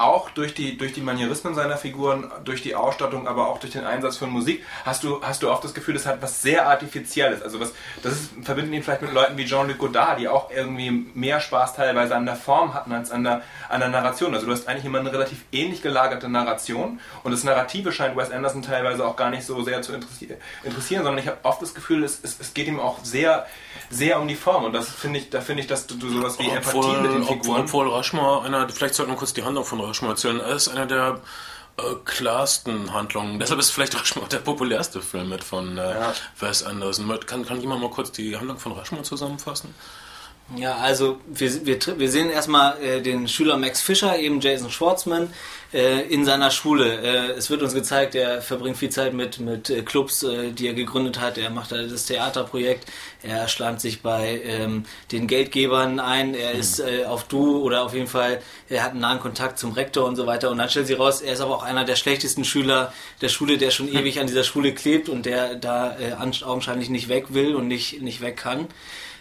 [0.00, 3.84] auch durch die, durch die Manierismen seiner Figuren, durch die Ausstattung, aber auch durch den
[3.84, 7.42] Einsatz von Musik, hast du, hast du oft das Gefühl, es hat was sehr Artifizielles.
[7.42, 10.90] Also was, das ist, verbinden ihn vielleicht mit Leuten wie Jean-Luc Godard, die auch irgendwie
[10.90, 14.34] mehr Spaß teilweise an der Form hatten als an der, an der Narration.
[14.34, 18.30] Also du hast eigentlich immer eine relativ ähnlich gelagerte Narration und das Narrative scheint Wes
[18.30, 22.04] Anderson teilweise auch gar nicht so sehr zu interessieren, sondern ich habe oft das Gefühl,
[22.04, 23.46] es, es, es geht ihm auch sehr
[23.90, 26.38] sehr um die Form und das finde ich, da finde ich, dass du, du sowas
[26.38, 27.62] wie obwohl, Empathie mit den Figuren.
[27.62, 30.86] Obwohl Rushmore, einer, vielleicht sollten wir kurz die Handlung von Rushmore erzählen, er ist einer
[30.86, 31.20] der
[31.76, 33.38] äh, klarsten Handlungen.
[33.38, 36.14] Deshalb ist vielleicht Rushmore der populärste Film mit von äh, ja.
[36.38, 37.08] Wes Anderson.
[37.26, 39.74] Kann, kann jemand mal kurz die Handlung von Rushmore zusammenfassen?
[40.56, 45.32] Ja, also wir, wir, wir sehen erstmal äh, den Schüler Max Fischer, eben Jason Schwartzman,
[45.72, 47.00] äh, in seiner Schule.
[47.02, 50.66] Äh, es wird uns gezeigt, er verbringt viel Zeit mit, mit äh, Clubs, äh, die
[50.66, 51.38] er gegründet hat.
[51.38, 52.84] Er macht das Theaterprojekt,
[53.22, 57.94] er schleimt sich bei ähm, den Geldgebern ein, er ist äh, auf Du oder auf
[57.94, 60.50] jeden Fall, er hat einen nahen Kontakt zum Rektor und so weiter.
[60.50, 63.56] Und dann stellt sie raus, er ist aber auch einer der schlechtesten Schüler der Schule,
[63.56, 65.96] der schon ewig an dieser Schule klebt und der da
[66.44, 68.66] augenscheinlich nicht weg will und nicht, nicht weg kann.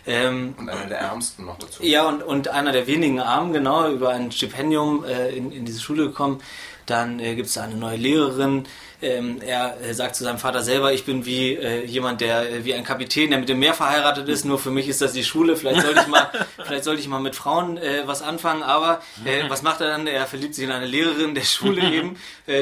[0.08, 1.84] Ähm, und einer der Ärmsten noch dazu.
[1.84, 5.80] Ja, und, und einer der wenigen Armen, genau, über ein Stipendium äh, in, in diese
[5.82, 6.42] Schule gekommen.
[6.90, 8.66] Dann äh, gibt es eine neue Lehrerin.
[9.02, 12.66] Ähm, er äh, sagt zu seinem Vater selber, ich bin wie äh, jemand, der äh,
[12.66, 14.44] wie ein Kapitän, der mit dem Meer verheiratet ist.
[14.44, 15.56] Nur für mich ist das die Schule.
[15.56, 16.30] Vielleicht sollte ich mal,
[16.66, 18.62] vielleicht sollte ich mal mit Frauen äh, was anfangen.
[18.62, 19.02] Aber
[19.48, 20.06] was macht er dann?
[20.06, 22.18] Er verliebt sich in eine Lehrerin der Schule eben.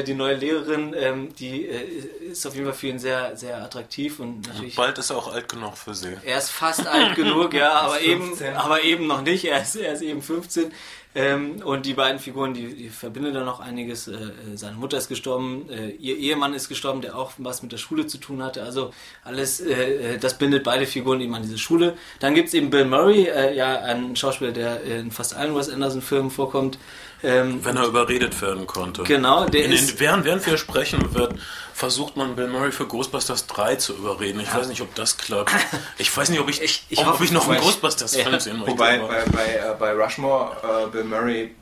[0.06, 4.46] Die neue Lehrerin, ähm, die ist auf jeden Fall für ihn sehr, sehr attraktiv und
[4.46, 4.76] natürlich.
[4.76, 6.14] Bald ist er auch alt genug für sie.
[6.24, 9.46] Er ist fast alt genug, ja, aber eben, aber eben noch nicht.
[9.46, 10.70] Er ist, er ist eben 15.
[11.14, 14.08] Ähm, und die beiden Figuren, die, die verbinden da noch einiges.
[14.08, 17.72] Äh, äh, seine Mutter ist gestorben, äh, ihr Ehemann ist gestorben, der auch was mit
[17.72, 18.62] der Schule zu tun hatte.
[18.62, 18.92] Also
[19.24, 21.96] alles, äh, äh das bindet beide Figuren eben an diese Schule.
[22.20, 25.70] Dann gibt es eben Bill Murray, äh, ja, ein Schauspieler, der in fast allen Wes
[25.70, 26.78] Anderson-Filmen vorkommt.
[27.22, 29.02] Ähm, Wenn er überredet werden konnte.
[29.02, 29.92] Genau, der in ist.
[29.92, 31.34] Den, während, während wir sprechen, wird,
[31.74, 34.40] versucht man Bill Murray für Ghostbusters 3 zu überreden.
[34.40, 34.58] Ich ja.
[34.58, 35.52] weiß nicht, ob das klappt.
[35.98, 38.40] Ich weiß nicht, ob ich, ich, ich ob, hoffe, ich noch einen Ghostbusters-Film ja.
[38.40, 38.72] sehen möchte.
[38.72, 41.54] Wobei bei, bei, äh, bei Rushmore äh, Bill Murray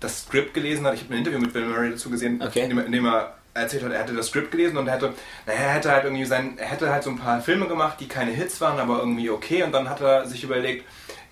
[0.00, 0.94] das Skript gelesen hat.
[0.94, 2.60] Ich habe ein Interview mit Bill Murray dazu gesehen, Okay.
[2.62, 5.14] in, dem, in dem er erzählt hat, er hätte das Skript gelesen und er hätte,
[5.46, 8.08] naja, er hätte halt irgendwie sein, er hätte halt so ein paar Filme gemacht, die
[8.08, 9.62] keine Hits waren, aber irgendwie okay.
[9.62, 10.84] Und dann hat er sich überlegt,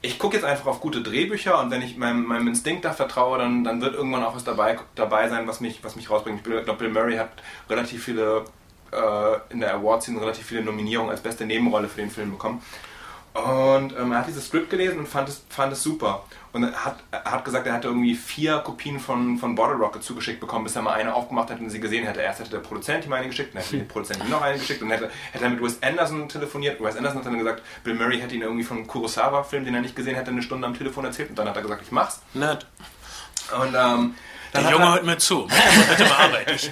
[0.03, 3.39] ich gucke jetzt einfach auf gute Drehbücher und wenn ich meinem, meinem Instinkt da vertraue,
[3.39, 6.39] dann, dann wird irgendwann auch was dabei, dabei sein, was mich, was mich rausbringt.
[6.39, 7.31] Ich glaube, Bill Murray hat
[7.71, 8.45] relativ viele,
[8.91, 12.61] äh, in der Award-Season relativ viele Nominierungen als beste Nebenrolle für den Film bekommen.
[13.35, 16.25] Und ähm, er hat dieses Skript gelesen und fand es, fand es super.
[16.53, 20.03] Und er hat, er hat gesagt, er hatte irgendwie vier Kopien von, von Bottle Rocket
[20.03, 22.21] zugeschickt bekommen, bis er mal eine aufgemacht hat und sie gesehen hätte.
[22.21, 24.83] Erst hätte der Produzent ihm eine geschickt, dann hätte der Produzent ihm noch eine geschickt
[24.83, 26.79] und hätte, hätte er mit Wes Anderson telefoniert.
[26.83, 29.81] Wes Anderson hat dann gesagt, Bill Murray hätte ihn irgendwie von einem Kurosawa-Film, den er
[29.81, 31.31] nicht gesehen hätte, eine Stunde am Telefon erzählt.
[31.31, 32.21] Und dann hat er gesagt, ich mach's.
[32.35, 32.67] Nett.
[33.59, 34.15] Und ähm,
[34.53, 35.47] dann Der Junge hört mir zu.
[35.47, 36.71] Bitte bearbeite ich.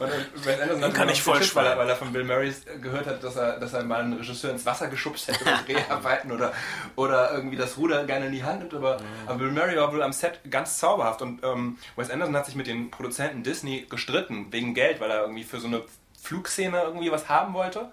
[0.00, 2.52] Und dann Wes Anderson hat kann ich voll weil er, weil er von Bill Murray
[2.80, 6.32] gehört hat, dass er, dass er mal einen Regisseur ins Wasser geschubst hätte bei Dreharbeiten
[6.32, 6.52] oder,
[6.96, 8.74] oder irgendwie das Ruder gerne in die Hand nimmt.
[8.74, 11.20] Aber, aber Bill Murray war wohl am Set ganz zauberhaft.
[11.22, 15.20] Und ähm, Wes Anderson hat sich mit den Produzenten Disney gestritten wegen Geld, weil er
[15.22, 15.82] irgendwie für so eine
[16.20, 17.90] Flugszene irgendwie was haben wollte.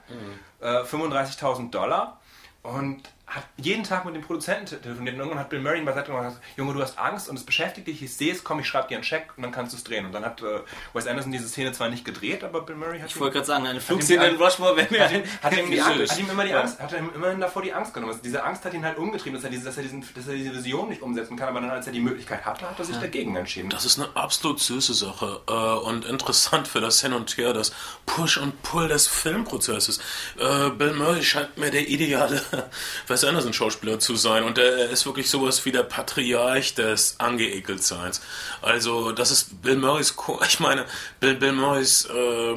[0.62, 2.22] Äh, 35.000 Dollar.
[2.64, 5.86] Und hat jeden Tag mit dem Produzenten te- telefoniert und irgendwann hat Bill Murray ihn
[5.86, 8.42] beiseite genommen und gesagt, Junge, du hast Angst und es beschäftigt dich, ich sehe es,
[8.44, 10.06] komm, ich schreibe dir einen Scheck und dann kannst du es drehen.
[10.06, 10.60] Und dann hat äh,
[10.94, 13.68] Wes Anderson diese Szene zwar nicht gedreht, aber Bill Murray hat Ich wollte gerade sagen,
[13.68, 16.44] eine Flugszene in Rushmore wäre mir hat ihm, hat ihm, die Angst, hat ihm immer
[16.46, 16.62] die Ja.
[16.62, 18.12] Angst, hat ihm immerhin davor die Angst genommen.
[18.14, 20.36] Also diese Angst hat ihn halt umgetrieben, dass er, diese, dass, er diesen, dass er
[20.36, 22.96] diese Vision nicht umsetzen kann, aber dann, als er die Möglichkeit hatte, hat er sich
[22.98, 23.70] dagegen entschieden.
[23.70, 27.74] Das ist eine absolut süße Sache äh, und interessant für das Hin und Her, das
[28.06, 30.00] Push und Pull des Filmprozesses.
[30.40, 32.42] Äh, Bill Murray scheint mir der ideale
[33.18, 38.22] Wes Anderson Schauspieler zu sein und er ist wirklich sowas wie der Patriarch des Angeekeltseins.
[38.62, 40.16] Also das ist Bill Murrays,
[40.48, 40.86] ich meine,
[41.20, 42.56] Bill, Bill Murrays äh,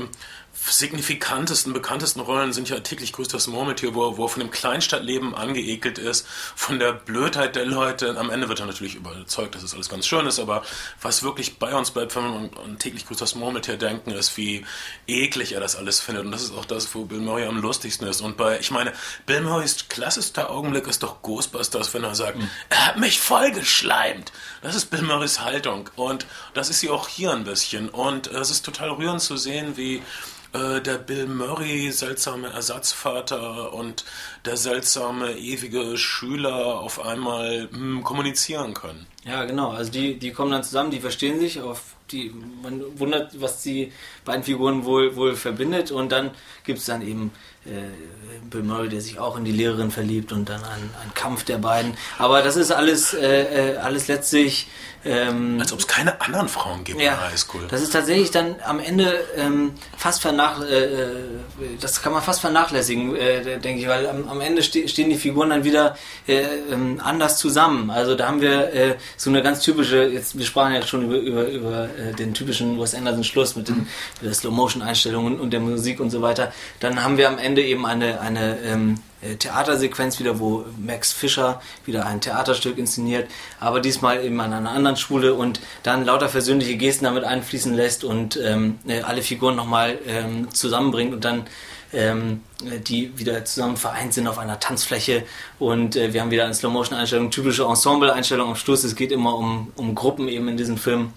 [0.62, 4.50] signifikantesten, bekanntesten Rollen sind ja täglich grüßt das Murmeltier, wo, er- wo er von dem
[4.50, 8.16] Kleinstadtleben angeekelt ist, von der Blödheit der Leute.
[8.18, 10.62] Am Ende wird er natürlich überzeugt, dass es alles ganz schön ist, aber
[11.00, 14.64] was wirklich bei uns bleibt, wenn wir an, täglich grüßt das Murmeltier denken, ist, wie
[15.06, 16.24] eklig er das alles findet.
[16.24, 18.20] Und das ist auch das, wo Bill Murray am lustigsten ist.
[18.20, 18.92] Und bei, ich meine,
[19.26, 24.32] Bill Murrays klassischster Augenblick ist doch Ghostbusters, wenn er sagt, er hat mich vollgeschleimt.
[24.62, 25.88] Das ist Bill Murrays Haltung.
[25.96, 27.88] Und das ist sie auch hier ein bisschen.
[27.88, 30.02] Und es ist total rührend zu sehen, wie
[30.52, 34.04] äh, der Bill Murray seltsame Ersatzvater und
[34.44, 39.06] der seltsame ewige Schüler auf einmal hm, kommunizieren können.
[39.24, 39.70] Ja, genau.
[39.70, 42.32] Also die, die kommen dann zusammen, die verstehen sich auf die,
[42.62, 43.92] man wundert, was die
[44.24, 46.30] beiden Figuren wohl, wohl verbindet und dann
[46.64, 47.30] gibt es dann eben
[47.64, 47.70] äh,
[48.48, 51.58] Bill Murray, der sich auch in die Lehrerin verliebt und dann ein, ein Kampf der
[51.58, 51.94] beiden.
[52.18, 54.68] Aber das ist alles, äh, äh, alles letztlich
[55.04, 57.62] ähm, Als ob es keine anderen Frauen gibt in ja, der Highschool.
[57.68, 61.08] das ist tatsächlich dann am Ende ähm, fast vernach, äh, äh,
[61.80, 65.16] das kann man fast vernachlässigen, äh, denke ich, weil am, am Ende ste stehen die
[65.16, 65.96] Figuren dann wieder
[66.28, 67.90] äh, ähm, anders zusammen.
[67.90, 71.16] Also da haben wir äh, so eine ganz typische, jetzt wir sprachen ja schon über,
[71.16, 73.88] über, über äh, den typischen Wes Anderson Schluss mit, den,
[74.20, 76.52] mit der Slow-Motion-Einstellung und der Musik und so weiter.
[76.80, 81.60] Dann haben wir am Ende eben eine, eine ähm, äh, Theatersequenz wieder, wo Max Fischer
[81.84, 86.76] wieder ein Theaterstück inszeniert, aber diesmal eben an einer anderen Schule und dann lauter persönliche
[86.76, 91.46] Gesten damit einfließen lässt und ähm, äh, alle Figuren nochmal ähm, zusammenbringt und dann
[91.92, 92.42] ähm,
[92.86, 95.24] die wieder zusammen vereint sind auf einer Tanzfläche
[95.58, 98.84] und äh, wir haben wieder eine Slow-Motion-Einstellung, typische Ensemble-Einstellung am Schluss.
[98.84, 101.12] Es geht immer um, um Gruppen eben in diesem Film.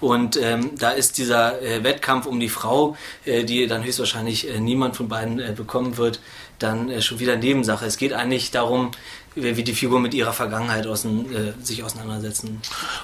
[0.00, 4.60] Und ähm, da ist dieser äh, Wettkampf um die Frau, äh, die dann höchstwahrscheinlich äh,
[4.60, 6.20] niemand von beiden äh, bekommen wird,
[6.58, 7.86] dann äh, schon wieder Nebensache.
[7.86, 8.90] Es geht eigentlich darum,
[9.38, 12.60] wie die Figur mit ihrer Vergangenheit außen, äh, sich auseinandersetzen.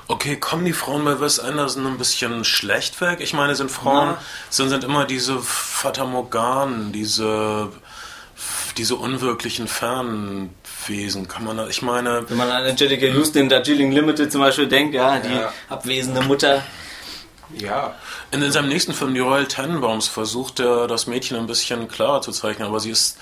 [0.09, 3.19] Okay, kommen die Frauen bei Wes Anderson ein bisschen schlecht weg?
[3.21, 4.15] Ich meine, sind Frauen,
[4.49, 7.69] sind, sind immer diese Fata Morganen, diese,
[8.79, 11.29] diese unwirklichen Fernwesen.
[11.29, 14.95] Kann man ich meine, Wenn man an Angelica Houston in Darjeeling Limited zum Beispiel denkt,
[14.95, 15.53] ja, die Ja.
[15.69, 16.63] abwesende Mutter.
[17.59, 17.95] Ja,
[18.31, 22.23] in, in seinem nächsten Film, Die Royal Tenenbaums, versucht er das Mädchen ein bisschen klarer
[22.23, 23.19] zu zeichnen, aber sie ist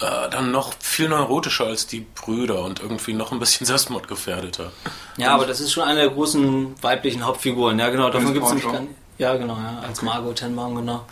[0.00, 4.72] äh, dann noch viel neurotischer als die Brüder und irgendwie noch ein bisschen selbstmordgefährdeter.
[5.16, 7.78] Ja, aber das ist schon eine der großen weiblichen Hauptfiguren.
[7.78, 8.94] Ja, genau, davon gibt es nämlich gar nicht.
[9.18, 11.06] Ja, genau, ja, als Margot Tenbaum, genau.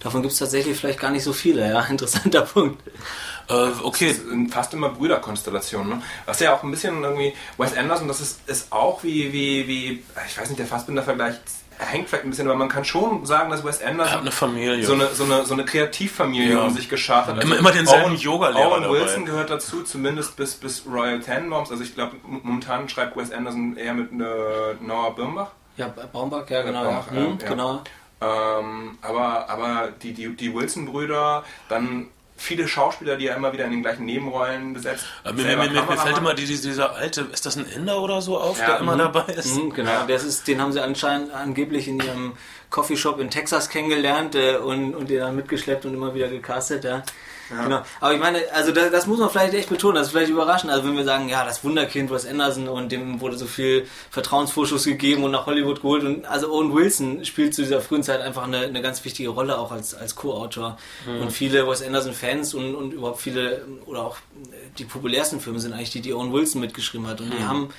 [0.00, 2.82] Davon gibt es tatsächlich vielleicht gar nicht so viele, ja, interessanter Punkt.
[3.48, 4.16] Äh, okay,
[4.50, 5.98] fast immer Brüderkonstellationen.
[5.98, 6.02] Ne?
[6.24, 10.04] Was ja auch ein bisschen irgendwie Wes Anderson, das ist, ist auch wie, wie, wie,
[10.26, 11.34] ich weiß nicht, der Fassbinder-Vergleich
[11.86, 14.84] hängt vielleicht ein bisschen, aber man kann schon sagen, dass Wes er Anderson eine Familie.
[14.84, 16.62] so eine, so eine, so eine Kreativfamilie Ja.
[16.62, 17.42] um sich geschart hat.
[17.42, 19.00] Immer- immer denselben Owen- Yogalehrer Owen dabei.
[19.00, 21.70] Wilson gehört dazu, zumindest bis, bis Royal Tenenbaums.
[21.70, 24.14] Also ich glaube, momentan schreibt Wes Anderson eher mit äh,
[24.80, 25.50] Noah Birnbach.
[25.76, 26.84] Ja, Baumbach, ja, genau.
[26.84, 27.16] Baumbach, ja.
[27.20, 27.48] Hm, ja.
[27.48, 27.82] genau.
[28.22, 32.08] Ähm, aber aber die, die, die Wilson-Brüder, dann
[32.40, 35.04] viele Schauspieler, die er immer wieder in den gleichen Nebenrollen besetzt.
[35.24, 38.00] Äh, Mir, mir, mir, mir fällt immer die, die- dieser alte, ist das ein Inder
[38.00, 38.98] oder so auf, Ja, der immer mhm.
[38.98, 39.54] dabei ist?
[39.56, 40.06] Mhm, genau, Ja.
[40.06, 42.32] das ist, den haben sie anscheinend angeblich in ihrem
[42.70, 47.02] Coffeeshop in Texas kennengelernt äh, und, und den dann mitgeschleppt und immer wieder gecastet, ja.
[47.50, 47.82] Genau.
[48.00, 50.72] Aber ich meine, also das, das muss man vielleicht echt betonen, das ist vielleicht überraschend.
[50.72, 54.84] Also wenn wir sagen, ja, das Wunderkind Wes Anderson und dem wurde so viel Vertrauensvorschuss
[54.84, 58.44] gegeben und nach Hollywood geholt und also Owen Wilson spielt zu dieser frühen Zeit einfach
[58.44, 60.76] eine, eine ganz wichtige Rolle auch als, als Co-Autor.
[61.20, 64.16] Und viele Wes Anderson Fans und, und überhaupt viele oder auch
[64.78, 67.20] die populärsten Filme sind eigentlich die, die Owen Wilson mitgeschrieben hat.
[67.20, 67.70] Und die haben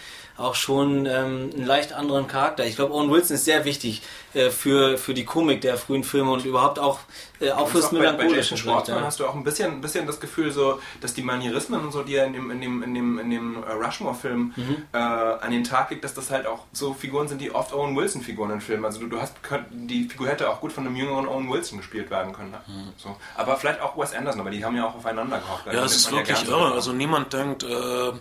[0.41, 2.65] auch schon ähm, einen leicht anderen Charakter.
[2.65, 4.01] Ich glaube, Owen Wilson ist sehr wichtig
[4.33, 6.99] äh, für, für die Komik der frühen Filme und überhaupt auch,
[7.39, 8.35] äh, auch fürs Melancholische.
[8.35, 9.05] Jason vielleicht, Schwartzman ja.
[9.05, 12.03] hast du auch ein bisschen, ein bisschen das Gefühl, so, dass die Manierismen und so,
[12.03, 14.83] die er in dem, in dem, in dem, in dem äh, Rushmore-Film Mhm.
[14.93, 17.95] äh, an den Tag legt, dass das halt auch so Figuren sind, die oft Owen
[17.95, 18.85] Wilson-Figuren in Filmen.
[18.85, 21.77] Also du, du hast könnt, die Figur hätte auch gut von einem jüngeren Owen Wilson
[21.77, 22.51] gespielt werden können.
[22.51, 22.61] Ne?
[22.97, 23.15] So.
[23.35, 25.67] Aber vielleicht auch Wes Anderson, aber die haben ja auch aufeinander gehockt.
[25.67, 26.51] Also Ja, es ist wirklich so.
[26.51, 26.73] irre.
[26.73, 28.11] Also niemand denkt äh,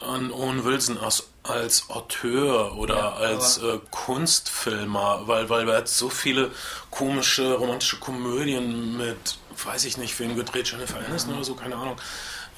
[0.00, 5.88] an Owen Wilson als, als Auteur oder Ja, als äh, Kunstfilmer, weil, weil er hat
[5.88, 6.50] so viele
[6.90, 11.96] komische romantische Komödien mit, weiß ich nicht, wem gedreht, Jennifer Aniston oder so, keine Ahnung.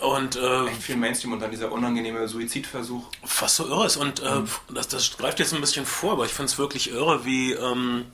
[0.01, 3.05] Und äh, Echt viel Mainstream und dann dieser unangenehme Suizidversuch.
[3.39, 3.97] was so irre ist.
[3.97, 4.43] Und äh,
[4.75, 8.07] das, das greift jetzt ein bisschen vor, aber ich finde es wirklich irre, wie ähm,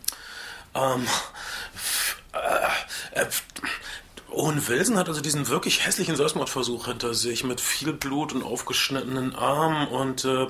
[0.75, 1.07] ähm,
[2.35, 3.27] äh, äh,
[4.31, 9.35] Owen Wilson hat also diesen wirklich hässlichen Selbstmordversuch hinter sich mit viel Blut und aufgeschnittenen
[9.35, 10.47] Armen und äh,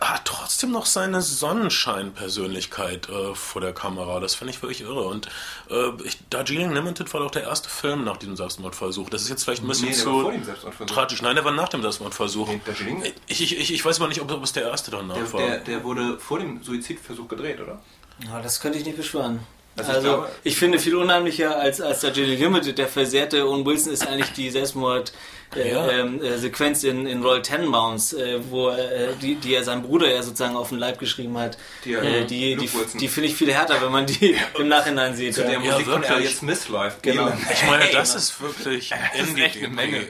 [0.00, 4.20] hat trotzdem noch seine Sonnenschein-Persönlichkeit äh, vor der Kamera.
[4.20, 5.02] Das finde ich wirklich irre.
[5.04, 5.26] Und
[5.70, 9.10] äh, ich, Darjeeling Limited war doch der erste Film nach diesem Selbstmordversuch.
[9.10, 10.94] Das ist jetzt vielleicht ein bisschen Nee, zu war vor dem Selbstmordversuch.
[10.94, 11.22] tragisch.
[11.22, 12.48] Nein, der war nach dem Selbstmordversuch.
[12.48, 13.02] Nee, Darjeeling?
[13.26, 15.40] Ich, ich, ich, ich weiß aber nicht, ob, ob es der erste danach Der, war.
[15.40, 17.80] der, der wurde vor dem Suizidversuch gedreht, oder?
[18.24, 19.40] Ja, das könnte ich nicht beschwören.
[19.76, 20.08] Also Also,
[20.44, 23.92] ich ich, glaube- finde viel unheimlicher als, als der Jelly Limited, der versehrte Owen Wilson
[23.92, 25.12] ist eigentlich die Selbstmord
[25.56, 25.88] äh, Ja.
[25.90, 30.10] ähm, äh, Sequenz in, in Royal Tenenbaums, äh, wo äh, die, die er seinem Bruder
[30.12, 31.56] ja sozusagen auf den Leib geschrieben hat.
[31.84, 35.34] Die, äh, die die, die finde ich viel härter, wenn man die im Nachhinein sieht.
[35.34, 35.58] Zu der Ja.
[35.60, 36.10] Musik von wirklich.
[36.18, 37.02] Elliot Smith läuft.
[37.02, 37.26] Genau.
[37.28, 37.40] Elend.
[37.52, 40.08] ich meine, das ist wirklich Das ist echt eine Menge.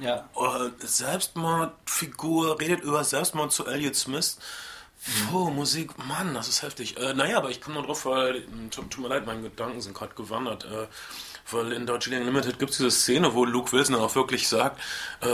[0.00, 0.28] Ja.
[0.36, 4.36] Äh, Selbstmordfigur redet über Selbstmord zu Elliot Smith.
[5.30, 6.96] Puh, Musik, Mann, das ist heftig.
[6.96, 9.80] Äh, naja, aber ich komme nur drauf, weil, mh, tut, tut mir leid, meine Gedanken
[9.80, 10.64] sind gerade gewandert.
[10.64, 10.86] Äh,
[11.50, 14.80] weil in Darjeeling Limited gibt es diese Szene, wo Luke Wilson auch wirklich sagt,
[15.20, 15.26] äh,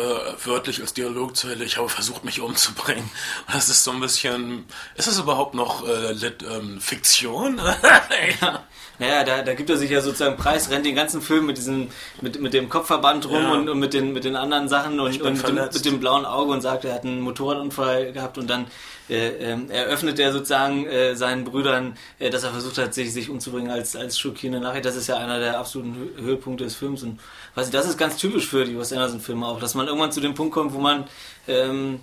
[0.44, 3.09] wörtlich als Dialogzeile, ich habe versucht, mich umzubringen.
[3.52, 7.61] Das ist so ein bisschen, ist das überhaupt noch äh, Lit, ähm, Fiktion?
[9.00, 11.88] Naja, da, da gibt er sich ja sozusagen preis, rennt den ganzen Film mit diesem,
[12.20, 13.52] mit, mit dem Kopfverband rum Ja.
[13.52, 16.24] und, und mit, den, mit den anderen Sachen und, und mit, dem, mit dem blauen
[16.26, 18.66] Auge und sagt, er hat einen Motorradunfall gehabt und dann
[19.08, 23.28] äh, ähm, eröffnet er sozusagen äh, seinen Brüdern, äh, dass er versucht hat, sich, sich
[23.30, 24.84] umzubringen als, als schockierende Nachricht.
[24.84, 27.18] Das ist ja einer der absoluten Hö- Höhepunkte des Films und
[27.56, 30.20] weiß ich, das ist ganz typisch für die Wes Anderson-Filme auch, dass man irgendwann zu
[30.20, 31.04] dem Punkt kommt, wo man
[31.48, 32.00] ähm,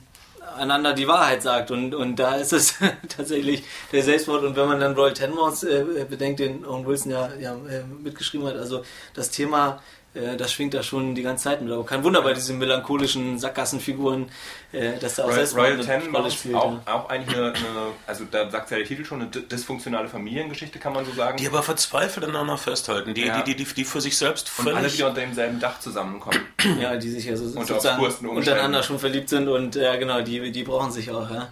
[0.55, 1.71] einander die Wahrheit sagt.
[1.71, 2.75] Und, und da ist es
[3.10, 4.43] tatsächlich der Selbstmord.
[4.43, 8.47] Und wenn man dann Royal Tenenbaums äh, bedenkt, den Owen Wilson ja, ja äh, mitgeschrieben
[8.47, 8.83] hat, also
[9.13, 9.81] das Thema,
[10.17, 13.38] äh, das schwingt da schon die ganze Zeit mit, aber kein Wunder bei diesen melancholischen
[13.39, 14.30] Sackgassenfiguren,
[14.71, 16.56] äh, dass da auch Royal, Selbstmord Royal Tenenbaums Rolle spielt.
[16.56, 16.93] auch, ja.
[16.93, 20.93] auch eigentlich eine, eine, also da sagt ja der Titel schon, eine dysfunktionale Familiengeschichte, kann
[20.93, 21.38] man so sagen.
[21.38, 23.41] Die aber verzweifelt aneinander festhalten, die, Ja.
[23.41, 26.39] die, die, die, die für sich selbst und alle völlig wieder unter demselben Dach zusammenkommen.
[26.82, 30.63] ja, die sich ja so, sozusagen untereinander schon verliebt sind und ja genau, die, die
[30.63, 31.49] brauchen sich auch, ja.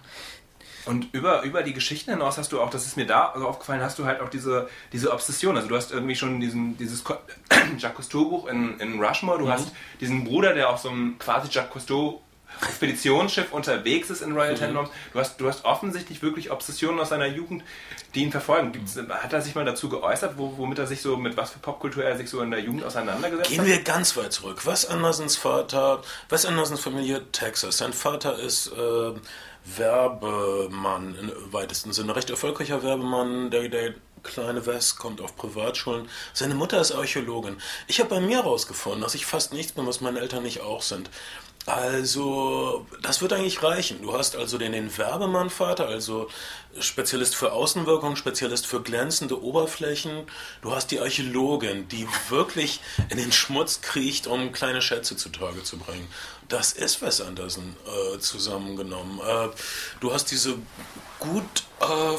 [0.86, 3.82] Und über, über die Geschichten hinaus hast du auch, das ist mir da also aufgefallen,
[3.82, 5.56] hast du halt auch diese, diese Obsession.
[5.56, 7.02] Also du hast irgendwie schon diesen, dieses
[7.78, 11.72] Jacques Cousteau-Buch in, in Rushmore, du hast diesen Bruder, der auf so einem quasi Jacques
[11.72, 12.22] Cousteau
[12.62, 14.88] Expeditionsschiff unterwegs ist in Royal Tenenbaums.
[15.12, 17.62] Du hast, du hast offensichtlich wirklich Obsessionen aus seiner Jugend,
[18.14, 18.72] die ihn verfolgen.
[18.72, 21.58] Gibt's, hat er sich mal dazu geäußert, wo, womit er sich so, mit was für
[21.58, 23.66] Popkultur er sich so in der Jugend auseinandergesetzt Gehen hat?
[23.66, 24.64] wir ganz weit zurück.
[24.64, 27.78] Wes Andersons Vater, Wes Andersons Familie Texas.
[27.78, 29.12] Sein Vater ist äh,
[29.76, 32.14] Werbemann im weitesten Sinne.
[32.14, 33.50] Recht erfolgreicher Werbemann.
[33.50, 36.08] Der, der kleine Wes kommt auf Privatschulen.
[36.32, 37.56] Seine Mutter ist Archäologin.
[37.86, 40.82] Ich habe bei mir herausgefunden, dass ich fast nichts bin, was meine Eltern nicht auch
[40.82, 41.10] sind.
[41.66, 44.00] Also, das wird eigentlich reichen.
[44.00, 46.28] Du hast also den, den Werbemann-Vater, also
[46.78, 50.26] Spezialist für Außenwirkung, Spezialist für glänzende Oberflächen.
[50.62, 55.78] Du hast die Archäologin, die wirklich in den Schmutz kriecht, um kleine Schätze zutage zu
[55.78, 56.06] bringen.
[56.48, 59.20] Das ist Wes Anderson äh, zusammengenommen.
[59.20, 59.48] Äh,
[60.00, 60.54] du hast diese
[61.18, 61.44] gut
[61.80, 62.18] äh,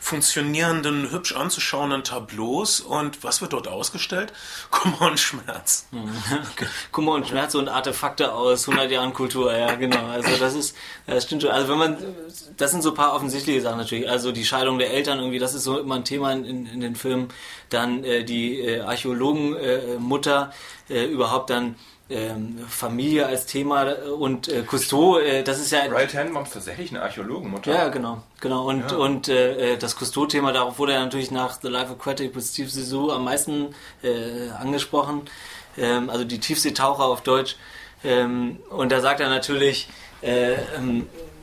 [0.00, 4.32] funktionierenden, hübsch anzuschauenden Tableaus und was wird dort ausgestellt?
[4.70, 5.86] Kummer und Schmerz.
[6.92, 10.06] Kummer und Schmerz und Artefakte aus 100 Jahren Kultur, ja genau.
[10.06, 11.50] Also das ist, das stimmt schon.
[11.50, 11.96] Also wenn man,
[12.56, 14.08] das sind so ein paar offensichtliche Sachen natürlich.
[14.08, 16.96] Also die Scheidung der Eltern irgendwie, das ist so immer ein Thema in, in, den
[16.96, 17.28] Filmen.
[17.68, 20.52] Dann äh, die äh, Archäologenmutter,
[20.88, 21.76] äh, überhaupt dann
[22.08, 25.80] ähm, Familie als Thema und äh, Cousteau, äh, das ist ja...
[25.86, 27.72] Right Tannenbaum ist tatsächlich eine Archäologenmutter.
[27.72, 28.22] Ja, genau.
[28.40, 28.68] genau.
[28.68, 28.96] Und, ja.
[28.96, 33.10] und äh, das Cousteau-Thema, darauf wurde ja natürlich nach The Life Aquatic mit Steve Zissou
[33.10, 35.22] am meisten äh, angesprochen.
[35.76, 37.56] Ähm, also die Tiefseetaucher auf Deutsch.
[38.04, 39.88] Ähm, und da sagt er natürlich...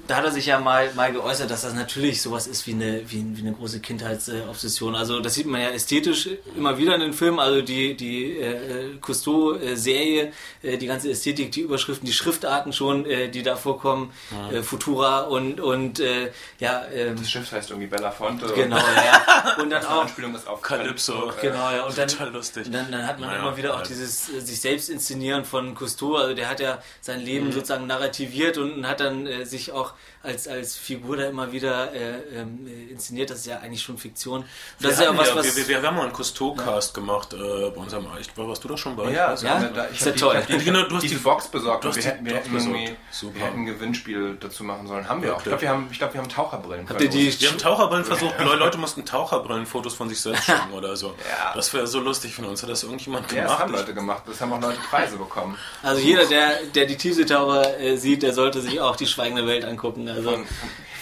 [0.07, 3.09] Da hat er sich ja mal, mal geäußert, dass das natürlich sowas ist wie eine,
[3.09, 4.95] wie, wie eine große Kindheitsobsession.
[4.95, 7.39] Also das sieht man ja ästhetisch immer wieder in den Filmen.
[7.39, 13.29] Also die, die äh, Cousteau-Serie, äh, die ganze Ästhetik, die Überschriften, die Schriftarten schon, äh,
[13.29, 14.57] die da vorkommen, ja.
[14.57, 16.83] äh, Futura und, und äh, ja.
[16.93, 18.47] Ähm, das Schiff heißt irgendwie Belafonte.
[18.53, 19.55] Genau, ja.
[19.57, 20.01] Und dann auch.
[20.01, 21.31] Anspielung ist auf Calypso.
[21.41, 21.85] Genau, ja.
[21.85, 22.67] Und dann, Total lustig.
[22.71, 26.15] Dann, dann hat man naja, immer wieder auch dieses äh, sich selbst inszenieren von Cousteau.
[26.15, 27.51] Also der hat ja sein Leben mhm.
[27.53, 31.93] sozusagen narrativiert und hat dann äh, sich auch auch als, als Figur da immer wieder
[31.93, 33.29] äh, ähm, inszeniert.
[33.29, 34.45] Das ist ja eigentlich schon Fiktion.
[34.79, 37.01] Das ist ja was, ja, was wir, wir, wir, haben mal einen Cousteau-Cast ja.
[37.01, 38.27] gemacht äh, bei unserem Eich.
[38.37, 39.11] Warst du da schon bei?
[39.11, 39.59] Ja, also, ja?
[39.63, 40.41] Da, ich ist ja toll.
[40.47, 41.83] Die, die, genau, du hast die, die Box besorgt.
[41.83, 42.95] wir, hätten, wir, hätten irgendwie,
[43.33, 45.09] wir hätten ein Gewinnspiel dazu machen sollen.
[45.09, 45.39] Haben wir auch.
[45.39, 46.87] Ich glaube, wir haben, glaub, wir haben Taucherbrillen.
[46.87, 47.41] Habt ihr die?
[47.41, 48.39] Wir haben Taucherbrillen versucht.
[48.39, 51.15] Leute mussten Taucherbrillenfotos von sich selbst schicken oder so.
[51.29, 51.53] Ja.
[51.53, 52.63] Das wäre so lustig von uns.
[52.63, 53.43] Hat das irgendjemand gemacht?
[53.43, 54.23] Ja, das haben Leute gemacht.
[54.25, 55.57] Das haben auch Leute Preise bekommen.
[55.81, 59.65] Also jeder, der, der die Tiefseetaucher äh, sieht, der sollte sich auch die Schweigende Welt
[59.65, 60.12] angucken.
[60.13, 60.45] Also von,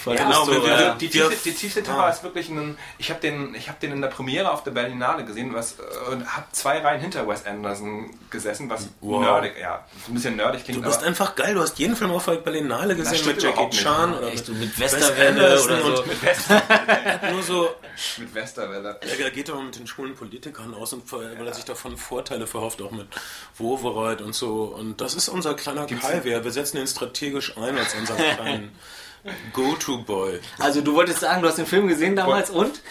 [0.01, 2.09] Voll ja, genau, wir, wir, die, Tiefse, die tiefste Tower ah.
[2.09, 2.75] ist wirklich ein.
[2.97, 6.25] Ich habe den, hab den in der Premiere auf der Berlinale gesehen was, äh, und
[6.25, 9.21] habe zwei Reihen hinter Wes Anderson gesessen, was wow.
[9.21, 10.79] nerdig, ja, ein bisschen nerdig klingt.
[10.79, 14.17] Du bist einfach geil, du hast jeden Film auf der Berlinale gesehen mit Jackie Chan
[14.17, 16.03] oder echt, mit Westerwelle oder so.
[16.03, 17.19] Mit Westerwelle.
[17.31, 17.69] Nur so.
[18.17, 18.99] Mit Westerwelle.
[19.01, 22.81] Er geht aber mit den schwulen Politikern aus, und, weil er sich davon Vorteile verhofft,
[22.81, 23.07] auch mit
[23.59, 24.63] Wovereit und so.
[24.63, 26.23] Und das ist unser kleiner Kai.
[26.23, 28.71] Wir, wir setzen ihn strategisch ein als unseren kleinen.
[29.53, 30.39] Go-To-Boy.
[30.59, 32.81] Also du wolltest sagen, du hast den Film gesehen damals und?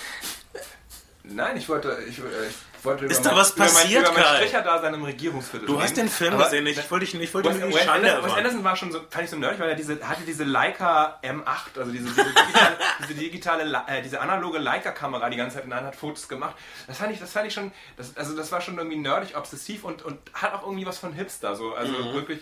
[1.22, 5.04] Nein, ich wollte, ich, ich wollte ist da was passiert, über mein, über da seinem
[5.04, 7.86] Regierungsviertel Du hast den Film aber gesehen, ich wollte dich nicht, ich wollte nicht Wes,
[7.86, 10.44] Anderson, Wes Anderson war schon so, fand ich so nerdig, weil er diese, hatte diese
[10.44, 15.64] Leica M8, also diese, diese digitale, diese, digitale äh, diese analoge Leica-Kamera die ganze Zeit
[15.64, 16.56] in der Hand hat Fotos gemacht.
[16.86, 19.84] Das fand ich, das fand ich schon, das, also das war schon irgendwie nerdig, obsessiv
[19.84, 22.14] und, und hat auch irgendwie was von Hipster, so, also mhm.
[22.14, 22.40] wirklich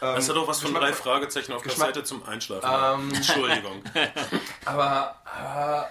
[0.00, 3.02] ähm, das hat auch was von drei Fragezeichen auf Geschmack, Kassette zum Einschlafen.
[3.02, 3.82] Ähm, Entschuldigung.
[4.64, 5.88] aber, aber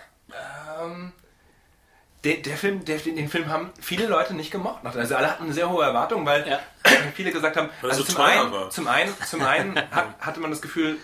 [0.81, 1.13] ähm,
[2.23, 4.85] der, der, Film, der, den Film haben viele Leute nicht gemocht.
[4.85, 6.59] Also alle hatten eine sehr hohe Erwartung, weil ja.
[7.15, 10.61] viele gesagt haben, also so zum, einen, zum, einen, zum einen hat, hatte man das
[10.61, 10.97] Gefühl,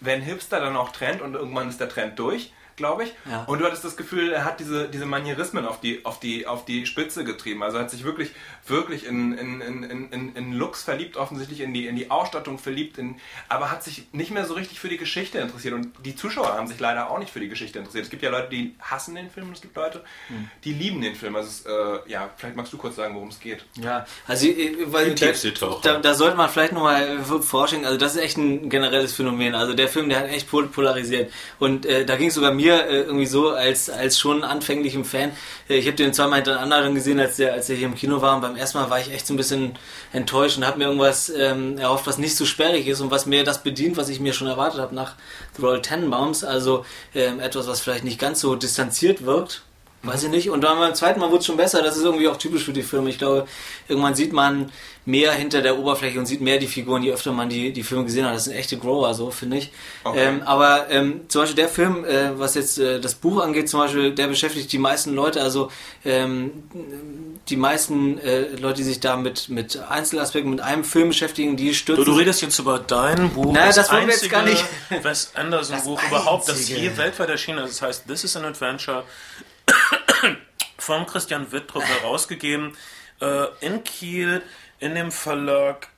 [0.00, 3.12] wenn Hipster dann auch Trend und irgendwann ist der Trend durch glaube ich.
[3.28, 3.44] Ja.
[3.44, 6.64] Und du hattest das Gefühl, er hat diese, diese Manierismen auf die, auf, die, auf
[6.64, 7.62] die Spitze getrieben.
[7.62, 8.30] Also er hat sich wirklich,
[8.66, 12.98] wirklich in, in, in, in, in Looks verliebt, offensichtlich in die, in die Ausstattung verliebt,
[12.98, 13.16] in,
[13.48, 15.74] aber hat sich nicht mehr so richtig für die Geschichte interessiert.
[15.74, 18.04] Und die Zuschauer haben sich leider auch nicht für die Geschichte interessiert.
[18.04, 20.50] Es gibt ja Leute, die hassen den Film und es gibt Leute, hm.
[20.64, 21.34] die lieben den Film.
[21.34, 23.64] Also es, äh, ja, vielleicht magst du kurz sagen, worum es geht.
[23.74, 25.32] Ja, also äh, weil da,
[25.82, 27.84] da, da, sollte man vielleicht nochmal forschen.
[27.86, 29.54] Also das ist echt ein generelles Phänomen.
[29.54, 31.32] Also der Film, der hat echt polarisiert.
[31.58, 35.04] Und äh, da ging es sogar mir mir äh, irgendwie so als, als schon anfänglichem
[35.04, 35.32] Fan.
[35.68, 38.34] Äh, ich habe den zweimal hintereinander gesehen, als der, als der hier im Kino war.
[38.34, 39.78] Und beim ersten Mal war ich echt so ein bisschen
[40.12, 43.44] enttäuscht und habe mir irgendwas ähm, erhofft, was nicht so sperrig ist und was mir
[43.44, 45.14] das bedient, was ich mir schon erwartet habe nach
[45.56, 46.44] The Royal Tenenbaums.
[46.44, 49.62] Also ähm, etwas, was vielleicht nicht ganz so distanziert wirkt.
[50.06, 50.50] Weiß ich nicht.
[50.50, 51.82] Und dann beim zweiten Mal wurde es schon besser.
[51.82, 53.10] Das ist irgendwie auch typisch für die Filme.
[53.10, 53.46] Ich glaube,
[53.88, 54.70] irgendwann sieht man
[55.06, 58.04] mehr hinter der Oberfläche und sieht mehr die Figuren, je öfter man die, die Filme
[58.04, 58.34] gesehen hat.
[58.34, 59.70] Das sind echte Grower, so finde ich.
[60.02, 60.18] Okay.
[60.20, 63.80] Ähm, aber ähm, zum Beispiel der Film, äh, was jetzt äh, das Buch angeht, zum
[63.80, 65.70] Beispiel, der beschäftigt die meisten Leute, also
[66.04, 66.64] ähm,
[67.48, 71.74] die meisten äh, Leute, die sich da mit, mit Einzelaspekten, mit einem Film beschäftigen, die
[71.74, 72.04] stürzen.
[72.04, 74.64] Du, du redest jetzt über dein Buch, naja, das, das wollen wir jetzt gar nicht.
[75.02, 77.80] Wes Anderson Buch überhaupt, das hier weltweit erschienen ist.
[77.80, 79.04] Das heißt, This is an Adventure
[80.78, 82.76] von Christian Wittrup herausgegeben
[83.20, 84.42] äh, in Kiel
[84.78, 85.88] in dem Verlag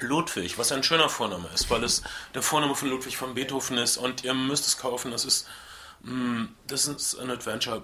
[0.00, 2.02] Ludwig, was ein schöner Vorname ist, weil es
[2.34, 5.10] der Vorname von Ludwig von Beethoven ist und ihr müsst es kaufen.
[5.10, 5.48] Das ist,
[6.02, 7.82] mh, mm, das ist ein Adventure.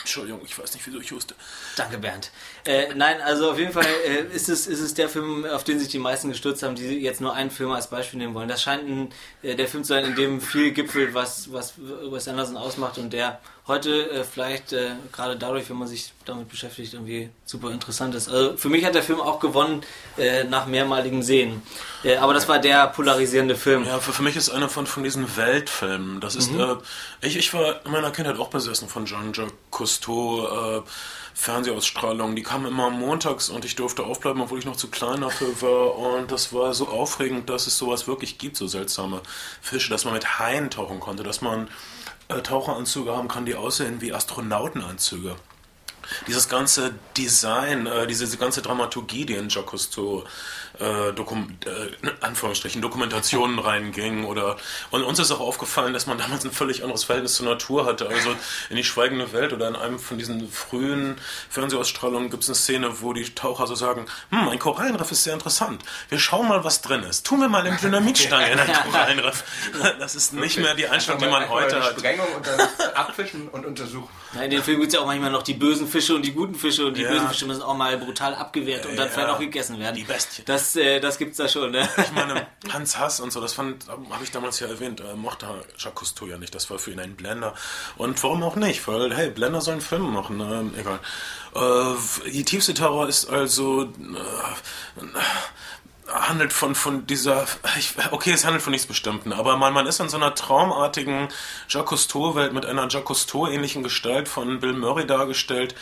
[0.00, 1.34] Entschuldigung, ich weiß nicht, wieso ich huste.
[1.76, 2.30] Danke, Bernd.
[2.66, 5.78] Äh, nein, also auf jeden Fall äh, ist, es, ist es der Film, auf den
[5.78, 8.48] sich die meisten gestürzt haben, die jetzt nur einen Film als Beispiel nehmen wollen.
[8.48, 9.12] Das scheint ein,
[9.42, 13.12] äh, der Film zu sein, in dem viel gipfelt, was, was Wes Anderson ausmacht und
[13.14, 18.14] der heute äh, vielleicht äh, gerade dadurch, wenn man sich damit beschäftigt, irgendwie super interessant
[18.14, 18.28] ist.
[18.28, 19.82] Also für mich hat der Film auch gewonnen
[20.18, 21.62] äh, nach mehrmaligem Sehen.
[22.02, 23.84] Äh, aber das war der polarisierende Film.
[23.84, 26.20] Ja, für, für mich ist einer von, von diesen Weltfilmen.
[26.20, 26.76] Das ist, äh,
[27.22, 30.82] ich, ich war in meiner Kindheit auch besessen von Jean-Jacques Cousteau, äh,
[31.34, 32.36] Fernsehausstrahlungen.
[32.36, 35.96] Die kamen immer montags und ich durfte aufbleiben, obwohl ich noch zu klein dafür war.
[35.96, 39.20] Und das war so aufregend, dass es sowas wirklich gibt, so seltsame
[39.60, 41.68] Fische, dass man mit Haien tauchen konnte, dass man
[42.28, 45.36] Taucheranzüge haben kann, die aussehen wie Astronautenanzüge.
[46.26, 50.24] Dieses ganze Design, äh, diese, diese ganze Dramaturgie, die in Jacques Cousteau
[50.80, 54.56] äh, Dokum äh, Anführungsstrichen Dokumentationen reinging oder
[54.90, 58.08] und uns ist auch aufgefallen, dass man damals ein völlig anderes Verhältnis zur Natur hatte.
[58.08, 58.30] Also
[58.70, 61.16] in die schweigende Welt oder in einem von diesen frühen
[61.50, 65.34] Fernsehausstrahlungen gibt es eine Szene, wo die Taucher so sagen, hm, ein Korallenriff ist sehr
[65.34, 65.82] interessant.
[66.08, 67.24] Wir schauen mal, was drin ist.
[67.26, 69.44] Tun wir mal eine Dynamitstange in ein Korallenriff.
[69.98, 71.98] Das ist nicht mehr die Einstellung, die man heute hat.
[71.98, 72.60] Sprengung und dann
[72.94, 74.08] abfischen und untersuchen.
[74.42, 76.54] In den Filmen gibt es ja auch manchmal noch die bösen Fische und die guten
[76.56, 77.10] Fische und die Ja.
[77.10, 79.12] bösen Fische müssen auch mal brutal abgewehrt und dann Ja.
[79.12, 79.94] vielleicht auch gegessen werden.
[79.96, 80.44] Die Bestien.
[80.46, 81.88] Das, äh, das gibt's da schon, ne?
[81.96, 85.46] Ich meine, Hans Hass und so, das fand, habe ich damals ja erwähnt, äh, mochte
[85.78, 86.54] Jacques Cousteau ja nicht.
[86.54, 87.54] Das war für ihn ein Blender.
[87.96, 88.86] Und warum auch nicht?
[88.88, 91.00] Weil, hey, Blender sollen Filme machen, ähm, egal.
[91.54, 93.84] Äh, die tiefste Terror ist also.
[93.84, 93.86] Äh,
[96.12, 97.46] handelt von, von dieser,
[97.78, 101.28] ich, okay, es handelt von nichts Bestimmten, aber man, man ist in so einer traumartigen
[101.68, 105.74] Jacques Cousteau-Welt mit einer Jacques Cousteau-ähnlichen Gestalt von Bill Murray dargestellt,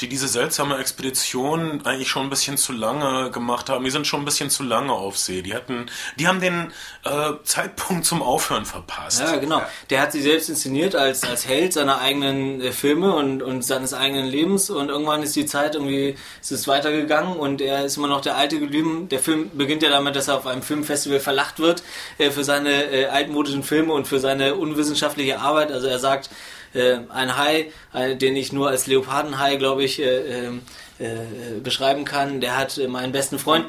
[0.00, 3.84] die diese seltsame Expedition eigentlich schon ein bisschen zu lange gemacht haben.
[3.84, 5.42] Die sind schon ein bisschen zu lange auf See.
[5.42, 5.86] Die hatten,
[6.18, 6.72] die haben den
[7.04, 9.20] äh, Zeitpunkt zum Aufhören verpasst.
[9.20, 9.62] Ja, genau.
[9.90, 13.94] Der hat sich selbst inszeniert als, als Held seiner eigenen äh, Filme und, und seines
[13.94, 18.08] eigenen Lebens und irgendwann ist die Zeit irgendwie, ist es weitergegangen und er ist immer
[18.08, 19.08] noch der Alte geblieben.
[19.08, 21.82] Der Film beginnt ja damit, dass er auf einem Filmfestival verlacht wird
[22.18, 25.70] äh, für seine äh, altmodischen Filme und für seine unwissenschaftliche Arbeit.
[25.70, 26.30] Also er sagt,
[26.74, 30.62] äh, ein Hai, äh, den ich nur als Leopardenhai, glaube ich, äh, ähm,
[30.98, 33.66] äh, beschreiben kann, der hat meinen besten Freund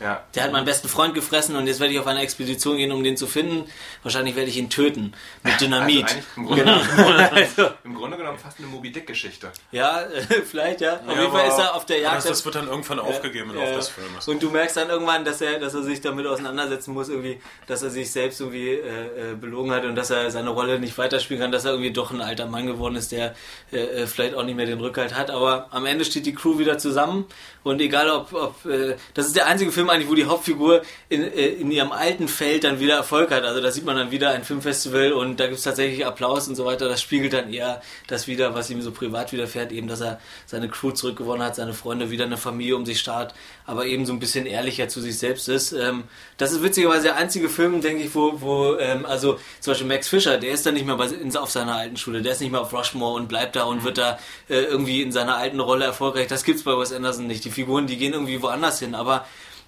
[0.00, 0.22] Ja.
[0.34, 3.02] der hat meinen besten Freund gefressen und jetzt werde ich auf eine Expedition gehen, um
[3.04, 3.64] den zu finden.
[4.02, 5.12] Wahrscheinlich werde ich ihn töten.
[5.42, 6.04] Mit Dynamit.
[6.04, 9.50] Also im Grunde, also, Im Grunde genommen fast eine Moby Dick-Geschichte.
[9.70, 10.20] ja, äh,
[10.50, 10.94] vielleicht, ja.
[11.06, 12.16] Auf Ja, jeden Fall ist er auf der Jagd.
[12.18, 14.28] Das, das wird dann irgendwann aufgegeben im Ja, Laufe des Filmes.
[14.28, 17.82] Und du merkst dann irgendwann, dass er, dass er sich damit auseinandersetzen muss, irgendwie, dass
[17.82, 21.40] er sich selbst irgendwie äh, äh, belogen hat und dass er seine Rolle nicht weiterspielen
[21.42, 23.34] kann, dass er irgendwie doch ein alter Mann geworden ist, der
[23.72, 25.30] äh, äh, vielleicht auch nicht mehr den Rückhalt hat.
[25.30, 27.26] Aber am Ende steht die Crew wieder zusammen
[27.62, 31.22] und egal ob, ob äh, das ist der einzige Film eigentlich, wo die Hauptfigur in,
[31.22, 33.44] äh, in ihrem alten Feld dann wieder Erfolg hat.
[33.44, 36.54] Also da sieht man dann wieder ein Filmfestival und da gibt es tatsächlich Applaus und
[36.54, 36.88] so weiter.
[36.88, 40.68] Das spiegelt dann eher das wieder, was ihm so privat widerfährt, eben, dass er seine
[40.68, 43.34] Crew zurückgewonnen hat, seine Freunde wieder eine Familie um sich starrt,
[43.66, 45.72] aber eben so ein bisschen ehrlicher zu sich selbst ist.
[45.72, 46.04] Ähm,
[46.36, 50.08] das ist witzigerweise der einzige Film, denke ich, wo, wo ähm, also zum Beispiel Max
[50.08, 52.50] Fischer, der ist dann nicht mehr bei, in, auf seiner alten Schule, der ist nicht
[52.50, 54.18] mehr auf Rushmore und bleibt da und wird da
[54.48, 56.26] äh, irgendwie in seiner alten Rolle erfolgreich.
[56.26, 57.44] Das gibt's bei Wes Anderson nicht.
[57.44, 59.26] Die Figuren, die gehen irgendwie woanders hin, aber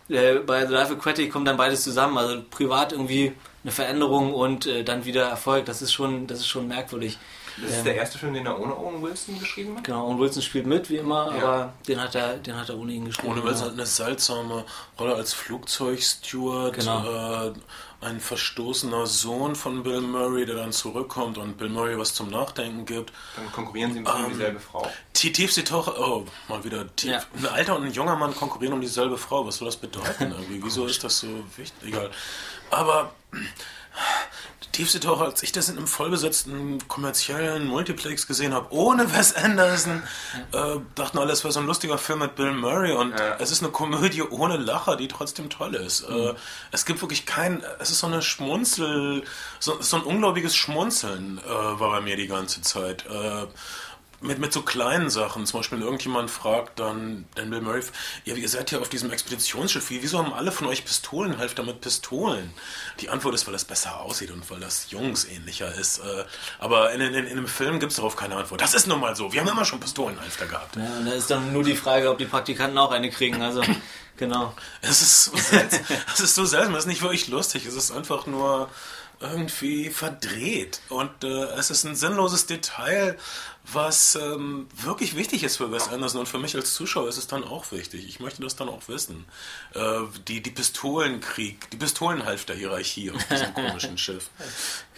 [0.08, 2.16] äh, bei The Life Aquatic kommt dann beides zusammen.
[2.18, 3.32] Also privat irgendwie
[3.62, 5.64] eine Veränderung und äh, dann wieder Erfolg.
[5.66, 7.18] Das ist schon, das ist schon merkwürdig.
[7.60, 9.84] Das ist Ähm, der erste Film, den er ohne Owen Wilson geschrieben hat.
[9.84, 11.42] Genau, und Wilson spielt mit, wie immer, Ja.
[11.42, 13.32] aber den hat er, den hat er ohne ihn geschrieben.
[13.32, 13.66] Ohne Wilson ja.
[13.68, 14.64] hat eine seltsame
[15.00, 17.46] Rolle als Flugzeugsteward, Genau.
[17.46, 17.52] äh,
[18.00, 22.84] ein verstoßener Sohn von Bill Murray, der dann zurückkommt und Bill Murray was zum Nachdenken
[22.84, 23.12] gibt.
[23.36, 24.90] Dann konkurrieren sie um Ähm, dieselbe Frau.
[25.16, 27.10] Die tiefste Taucher, oh, mal wieder tief.
[27.10, 27.22] Ja.
[27.36, 29.46] Ein alter und ein junger Mann konkurrieren um dieselbe Frau.
[29.46, 30.62] Was soll das bedeuten irgendwie?
[30.62, 31.88] Wieso ist das so wichtig?
[31.88, 32.10] Egal.
[32.70, 33.12] Aber
[34.76, 40.02] tiefste Taucher, als ich das in einem vollbesetzten kommerziellen Multiplex gesehen habe, ohne Wes Anderson,
[40.52, 43.36] äh, dachten alle, es wäre so ein lustiger Film mit Bill Murray und Ja.
[43.38, 46.02] es ist eine Komödie ohne Lacher, die trotzdem toll ist.
[46.02, 46.36] Äh, Mhm.
[46.72, 49.24] es gibt wirklich kein, es ist so eine Schmunzel,
[49.58, 53.06] so, so ein unglaubliches Schmunzeln äh, war bei mir die ganze Zeit.
[53.06, 53.46] Äh,
[54.20, 57.82] mit, mit so kleinen Sachen, zum Beispiel wenn irgendjemand fragt dann, dann Bill Murray,
[58.24, 61.58] ja, ihr seid ja auf diesem Expeditionsschiff, wie, wieso haben alle von euch Pistolen, helft
[61.58, 62.52] damit Pistolen?
[63.00, 65.98] Die Antwort ist, weil das besser aussieht und weil das jungsähnlicher ist.
[65.98, 66.24] Äh,
[66.58, 68.60] aber in, in, in einem Film gibt es darauf keine Antwort.
[68.60, 70.76] Das ist nun mal so, wir haben immer schon Pistolenhalfter gehabt.
[70.76, 73.42] Ja, und da ist dann nur die Frage, ob die Praktikanten auch eine kriegen.
[73.42, 73.62] Also,
[74.16, 74.54] genau.
[74.80, 75.80] Es ist so seltsam,
[76.12, 78.68] es ist so seltsam, es ist nicht wirklich lustig, es ist einfach nur
[79.20, 83.16] irgendwie verdreht und äh, es ist ein sinnloses Detail,
[83.72, 87.26] was ähm, wirklich wichtig ist für Wes Anderson und für mich als Zuschauer ist es
[87.26, 88.06] dann auch wichtig.
[88.08, 89.24] Ich möchte das dann auch wissen.
[89.74, 94.30] Äh, die, die Pistolenkrieg, die Pistolenhalf der Hierarchie auf diesem komischen Schiff.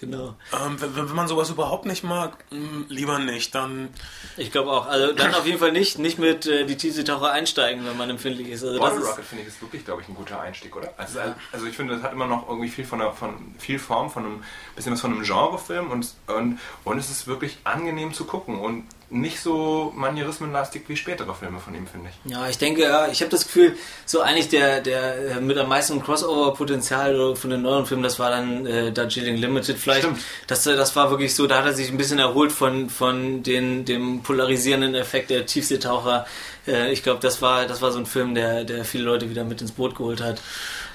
[0.01, 0.37] Genau.
[0.53, 3.89] Ähm, wenn, wenn, man sowas überhaupt nicht mag, mh, hm, lieber nicht, dann.
[4.37, 4.87] Ich glaube auch.
[4.87, 8.49] Also dann auf jeden Fall nicht, nicht mit äh, die Tiefseetaucher einsteigen, wenn man empfindlich
[8.49, 8.65] ist.
[8.65, 10.93] Also Bottle Rocket finde ich ist wirklich, glaube ich, ein guter Einstieg, oder?
[10.97, 11.35] Also, ja.
[11.53, 14.25] also ich finde, das hat immer noch irgendwie viel von, der, von viel Form, von
[14.25, 14.45] einem
[14.77, 18.85] bisschen was von einem Genrefilm und, und, und es ist wirklich angenehm zu gucken und
[19.11, 22.31] nicht so manierismenlastig wie spätere Filme von ihm, finde ich.
[22.31, 25.69] Ja, ich denke, ja, ich habe das Gefühl, so eigentlich der, der äh, mit am
[25.69, 30.03] meisten Crossover-Potenzial von den neuen Filmen, das war dann äh, Darjeeling Limited vielleicht.
[30.03, 30.21] Stimmt.
[30.47, 33.43] Das, äh, das war wirklich so, da hat er sich ein bisschen erholt von, von
[33.43, 36.27] den, dem polarisierenden Effekt der Tiefseetaucher.
[36.67, 39.45] Äh, ich glaube, das war, das war so ein Film, der, der viele Leute wieder
[39.45, 40.41] mit ins Boot geholt hat.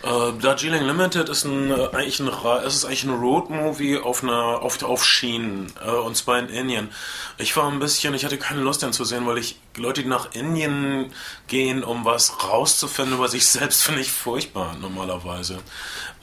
[0.06, 2.28] Uh, Darjeeling Limited ist ein, äh, eigentlich ein,
[2.68, 6.90] ist eigentlich ein Roadmovie auf einer, auf, auf Schienen, uh, und zwar in Indien.
[7.38, 10.10] Ich war ein bisschen, ich hatte keine Lust, den zu sehen, weil ich Leute, die
[10.10, 11.14] nach Indien
[11.48, 15.60] gehen, um was rauszufinden über sich selbst, finde ich furchtbar, normalerweise.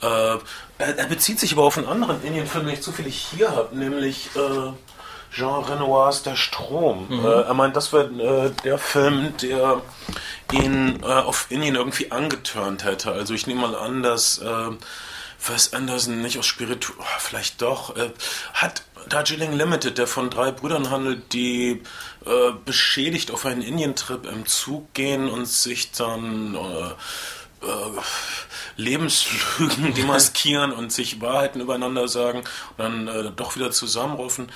[0.03, 0.37] Uh,
[0.77, 4.29] er, er, bezieht sich aber auf einen anderen Indien-Film, den ich zufällig hier habe, nämlich,
[5.31, 7.07] Jean Renoirs Der Strom.
[7.09, 7.25] Mhm.
[7.25, 8.07] Äh, er meint, das wäre
[8.47, 9.81] äh, der Film, der
[10.51, 13.11] ihn äh, auf Indien irgendwie angeturnt hätte.
[13.11, 14.69] Also ich nehme mal an, dass äh,
[15.47, 18.11] Wes Anderson nicht aus Spiritu, oh, vielleicht doch, äh,
[18.53, 21.81] hat Darjeeling Limited, der von drei Brüdern handelt, die
[22.25, 27.65] äh, beschädigt auf einen Indientrip im Zug gehen und sich dann äh,
[28.75, 34.51] Lebenslügen demaskieren und sich Wahrheiten übereinander sagen und dann äh, doch wieder zusammenrufen.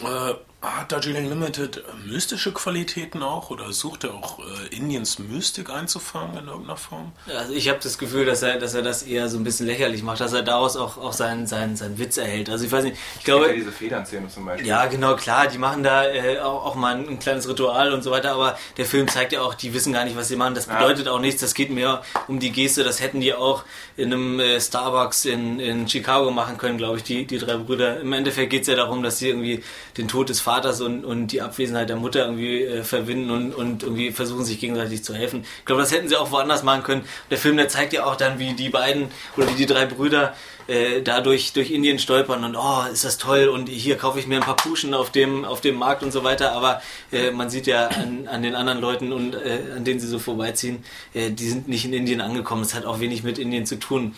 [0.00, 6.36] Äh, hat Darjeeling Limited mystische Qualitäten auch oder sucht er auch äh, Indiens Mystik einzufangen
[6.36, 7.12] in irgendeiner Form?
[7.28, 10.02] Also ich habe das Gefühl, dass er, dass er das eher so ein bisschen lächerlich
[10.02, 12.50] macht, dass er daraus auch, auch seinen, seinen, seinen Witz erhält.
[12.50, 13.46] Also ich weiß nicht, ich glaube...
[13.46, 14.66] Ja diese Federnzähne zum Beispiel.
[14.66, 18.02] Ja, genau, klar, die machen da äh, auch, auch mal ein, ein, kleines Ritual und
[18.02, 20.56] so weiter, aber der Film zeigt ja auch, die wissen gar nicht, was sie machen.
[20.56, 21.12] Das bedeutet ja.
[21.12, 23.62] auch nichts, das geht mehr um die Geste, das hätten die auch
[23.96, 28.00] in einem äh, Starbucks in, in Chicago machen können, glaube ich, die, die drei Brüder.
[28.00, 29.62] Im Endeffekt geht es ja darum, dass sie irgendwie
[29.96, 33.82] den Tod des Vaters und, und die Abwesenheit der Mutter irgendwie äh, verbinden und, und
[33.82, 35.44] irgendwie versuchen, sich gegenseitig zu helfen.
[35.58, 37.04] Ich glaube, das hätten sie auch woanders machen können.
[37.30, 40.32] Der Film, der zeigt ja auch dann, wie die beiden oder wie die drei Brüder
[40.68, 44.36] äh, dadurch durch Indien stolpern und oh, ist das toll und hier kaufe ich mir
[44.36, 46.52] ein paar Puschen auf dem, auf dem Markt und so weiter.
[46.52, 46.80] Aber
[47.10, 50.18] äh, man sieht ja an, an den anderen Leuten und äh, an denen sie so
[50.18, 50.84] vorbeiziehen,
[51.14, 52.62] äh, die sind nicht in Indien angekommen.
[52.62, 54.14] Es hat auch wenig mit Indien zu tun.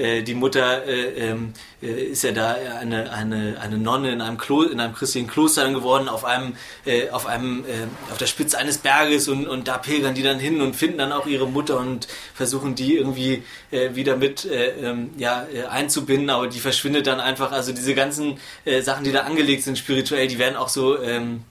[0.00, 4.38] Äh, die Mutter äh, ähm, äh, ist ja da eine, eine, eine Nonne in einem,
[4.38, 6.54] Klo in einem christlichen Kloster geworden, auf einem,
[6.86, 10.38] äh, auf einem, äh, auf der Spitze eines Berges und, und da pilgern die dann
[10.38, 15.46] hin und finden dann auch ihre Mutter und versuchen die irgendwie wieder mit ähm, ja,
[15.70, 18.38] einzubinden, aber die verschwindet dann einfach, also diese ganzen
[18.80, 21.44] Sachen, die da angelegt sind spirituell, die werden auch so ähm,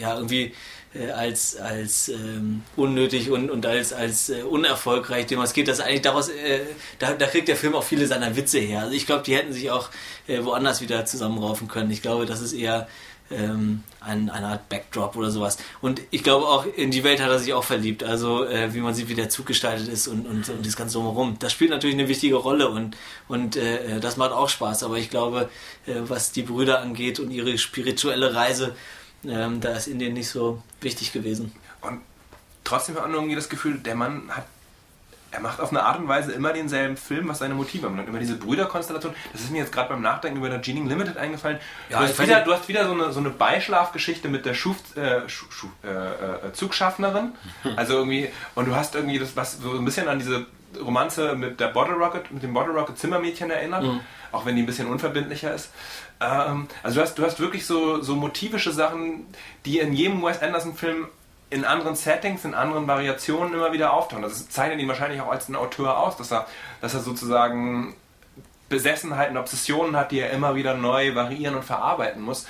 [0.00, 0.52] ja irgendwie
[0.98, 6.28] äh, als, als ähm, unnötig und, und als, als äh, unerfolgreich geht Das eigentlich daraus,
[6.28, 6.60] äh,
[6.98, 8.82] da, da kriegt der Film auch viele seiner Witze her.
[8.82, 9.90] Also ich glaube, die hätten sich auch
[10.26, 11.90] äh, woanders wieder zusammenraufen können.
[11.90, 12.88] Ich glaube, das ist eher
[13.30, 15.58] ähm, ein, eine Art Backdrop oder sowas.
[15.80, 18.02] Und ich glaube auch, in die Welt hat er sich auch verliebt.
[18.02, 20.94] Also äh, wie man sieht, wie der Zug gestaltet ist und, und, und das Ganze
[20.94, 21.36] drumherum.
[21.38, 22.96] Das spielt natürlich eine wichtige Rolle und,
[23.28, 24.82] und äh, das macht auch Spaß.
[24.82, 25.48] Aber ich glaube,
[25.86, 28.74] was die Brüder angeht und ihre spirituelle Reise,
[29.24, 31.52] ähm, da ist Indien nicht so wichtig gewesen.
[31.80, 32.00] Und
[32.64, 34.44] trotzdem hat man irgendwie das Gefühl, der Mann hat
[35.30, 38.08] er macht auf eine Art und Weise immer denselben Film, was seine Motive anbelangt.
[38.08, 39.14] Immer diese Brüderkonstellation.
[39.32, 41.58] Das ist mir jetzt gerade beim Nachdenken über der Jeaning Limited eingefallen.
[41.90, 44.76] Ja, du, hast wieder, du, hast wieder, so eine, so eine Beischlafgeschichte mit der Schuf,
[44.96, 47.32] äh, Schu, Schu, äh, äh, Zugschaffnerin.
[47.76, 50.46] Also irgendwie, und du hast irgendwie das, was so ein bisschen an diese
[50.80, 53.82] Romanze mit der Bottle Rocket, mit dem Bottle Rocket Zimmermädchen erinnert.
[53.84, 54.00] Mhm.
[54.32, 55.70] Auch wenn die ein bisschen unverbindlicher ist.
[56.20, 59.26] Ähm, also du hast, du hast wirklich so, so motivische Sachen,
[59.64, 61.08] die in jedem Wes Anderson-Film
[61.50, 64.22] in anderen Settings, in anderen Variationen immer wieder auftauchen.
[64.22, 66.46] Das zeichnet ihn wahrscheinlich auch als ein Autor aus, dass er,
[66.80, 67.94] dass er sozusagen
[68.68, 72.46] Besessenheiten, Obsessionen hat, die er immer wieder neu variieren und verarbeiten muss.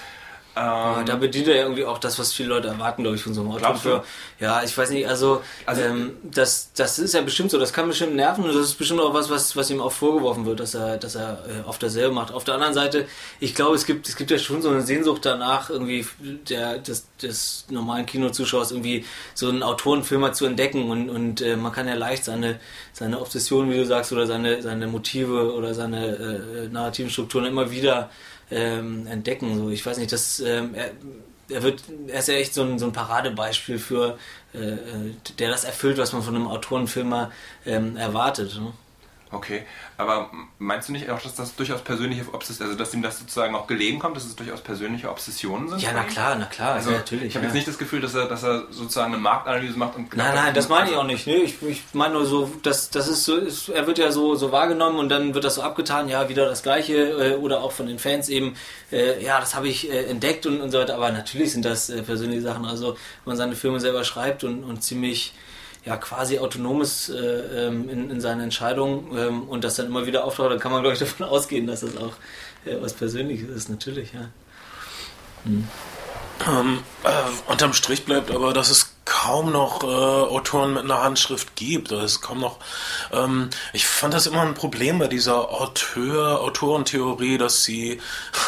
[0.58, 3.34] Ähm, da bedient er ja irgendwie auch das, was viele Leute erwarten, glaube ich, von
[3.34, 4.04] so einem Autor.
[4.40, 7.86] Ja, ich weiß nicht, also, also ähm, das, das ist ja bestimmt so, das kann
[7.86, 10.74] bestimmt nerven und das ist bestimmt auch was, was, was ihm auch vorgeworfen wird, dass
[10.74, 12.32] er, dass er äh, oft dasselbe macht.
[12.32, 13.06] Auf der anderen Seite,
[13.40, 16.06] ich glaube, es gibt, es gibt ja schon so eine Sehnsucht danach, irgendwie
[16.48, 19.04] der, des, des normalen Kinozuschauers irgendwie
[19.34, 22.58] so einen Autorenfilmer zu entdecken und, und äh, man kann ja leicht seine,
[22.92, 27.70] seine Obsession, wie du sagst, oder seine, seine Motive oder seine äh, narrativen Strukturen immer
[27.70, 28.10] wieder
[28.50, 29.56] ähm, entdecken.
[29.56, 30.90] So, ich weiß nicht, das, ähm, er,
[31.50, 34.18] er, wird, er ist ja echt so ein, so ein Paradebeispiel für,
[34.54, 37.30] äh, äh der das erfüllt, was man von einem Autorenfilmer
[37.66, 38.56] ähm, erwartet.
[38.60, 38.72] Ne?
[39.30, 39.64] Okay,
[39.98, 43.54] aber meinst du nicht auch, dass das durchaus persönliche Obsessionen, also dass ihm das sozusagen
[43.54, 45.82] auch gelegen kommt, dass es durchaus persönliche Obsessionen sind?
[45.82, 47.26] Ja, na klar, na klar, Also, ja, natürlich.
[47.26, 47.48] ich habe ja.
[47.48, 50.54] jetzt nicht das Gefühl, dass er, dass er sozusagen eine Marktanalyse macht und Nein, nein,
[50.54, 51.26] das meine ich auch nicht.
[51.26, 54.34] Nee, ich, ich meine nur so, dass das ist so, ist, er wird ja so,
[54.34, 57.72] so wahrgenommen und dann wird das so abgetan, ja, wieder das Gleiche äh, oder auch
[57.72, 58.56] von den Fans eben,
[58.90, 60.94] äh, ja, das habe ich äh, entdeckt und, und so weiter.
[60.94, 62.64] Aber natürlich sind das äh, persönliche Sachen.
[62.64, 65.34] Also, wenn man seine Filme selber schreibt und, und ziemlich
[65.88, 70.24] ja, quasi autonomes äh, ähm, in, in seinen Entscheidungen ähm, und das dann immer wieder
[70.24, 72.12] auftaucht, dann kann man, glaube ich, davon ausgehen, dass das auch
[72.66, 74.28] äh, was Persönliches ist, natürlich, ja.
[75.46, 81.56] Ähm, äh, unterm Strich bleibt aber, dass es kaum noch äh, Autoren mit einer Handschrift
[81.56, 81.90] gibt.
[81.92, 82.58] Es ist kaum noch.
[83.10, 88.00] Ähm, ich fand das immer ein Problem bei dieser Auteur, Autorentheorie, dass sie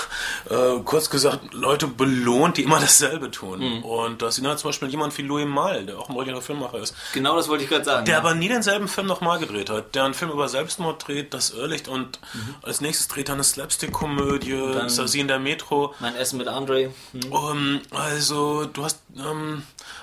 [0.50, 3.82] äh, kurz gesagt Leute belohnt, die immer dasselbe tun.
[3.82, 6.78] Und dass sie dann zum Beispiel jemand wie Louis Malle, der auch ein brillanter Filmmacher
[6.78, 8.04] ist, Genau das wollte ich gerade sagen.
[8.04, 8.20] der ja.
[8.20, 11.88] aber nie denselben Film nochmal gedreht hat, der einen Film über Selbstmord dreht, das Irrlicht
[11.88, 12.18] und
[12.62, 15.94] als nächstes dreht er eine Slapstick-Komödie, Sassy in der Metro.
[16.00, 16.90] mein Essen mit Andre.
[17.12, 17.20] Hm.
[17.32, 19.99] Ähm, also, du hast, ähm, äh,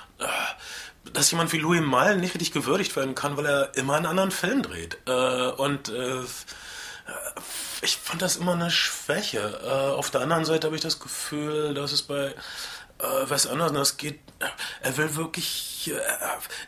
[1.12, 4.30] dass jemand wie Louis Malle nicht richtig gewürdigt werden kann, weil er immer einen anderen
[4.30, 4.98] Film dreht.
[5.06, 6.22] Äh, und äh,
[7.82, 9.60] ich fand das immer eine Schwäche.
[9.64, 12.34] Äh, auf der anderen Seite habe ich das Gefühl, dass es bei
[12.98, 14.20] äh, Wes Anderson, das geht,
[14.80, 15.98] er will wirklich, äh,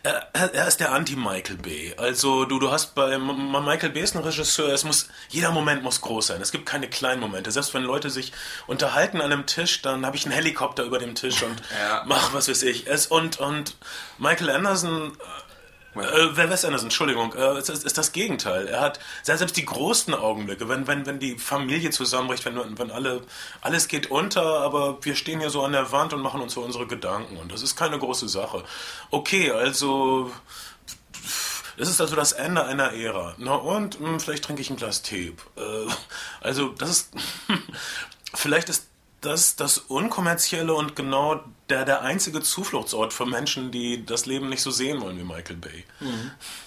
[0.02, 1.94] er, er, er ist der Anti-Michael Bay.
[1.96, 6.00] Also du, du hast bei Michael Bay ist ein Regisseur, es muss, jeder Moment muss
[6.00, 6.40] groß sein.
[6.40, 7.50] Es gibt keine kleinen Momente.
[7.50, 8.32] Selbst wenn Leute sich
[8.66, 12.02] unterhalten an einem Tisch, dann habe ich einen Helikopter über dem Tisch und Ja.
[12.06, 12.86] mach was weiß ich.
[12.86, 13.76] Es, und, und
[14.18, 15.16] Michael Anderson
[15.94, 18.68] äh, wer Wes Anderson, Entschuldigung, äh, ist, ist das Gegenteil.
[18.68, 23.22] Er hat selbst die großen Augenblicke, wenn, wenn, wenn die Familie zusammenbricht, wenn, wenn alle,
[23.60, 26.62] alles geht unter, aber wir stehen hier so an der Wand und machen uns so
[26.62, 28.62] unsere Gedanken und das ist keine große Sache.
[29.10, 30.30] Okay, also
[31.76, 33.34] es ist also das Ende einer Ära.
[33.38, 35.34] Na und hm, vielleicht trinke ich ein Glas Tee.
[35.56, 35.86] Äh,
[36.40, 37.10] also das ist
[38.34, 38.89] vielleicht ist
[39.20, 44.62] das das unkommerzielle und genau der der einzige Zufluchtsort für Menschen, die das Leben nicht
[44.62, 45.84] so sehen wollen wie Michael Bay.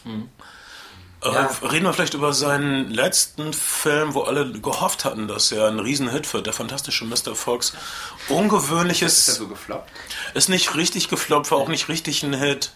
[0.05, 1.49] Äh, Ja.
[1.61, 6.31] Reden wir vielleicht über seinen letzten Film, wo alle gehofft hatten, dass er ein Riesenhit
[6.33, 7.33] wird, der fantastische Mr.
[7.33, 7.69] Fox.
[7.69, 9.89] Ist Ungewöhnliches der so gefloppt?
[10.33, 12.71] ist nicht richtig gefloppt, war auch nicht richtig ein Hit.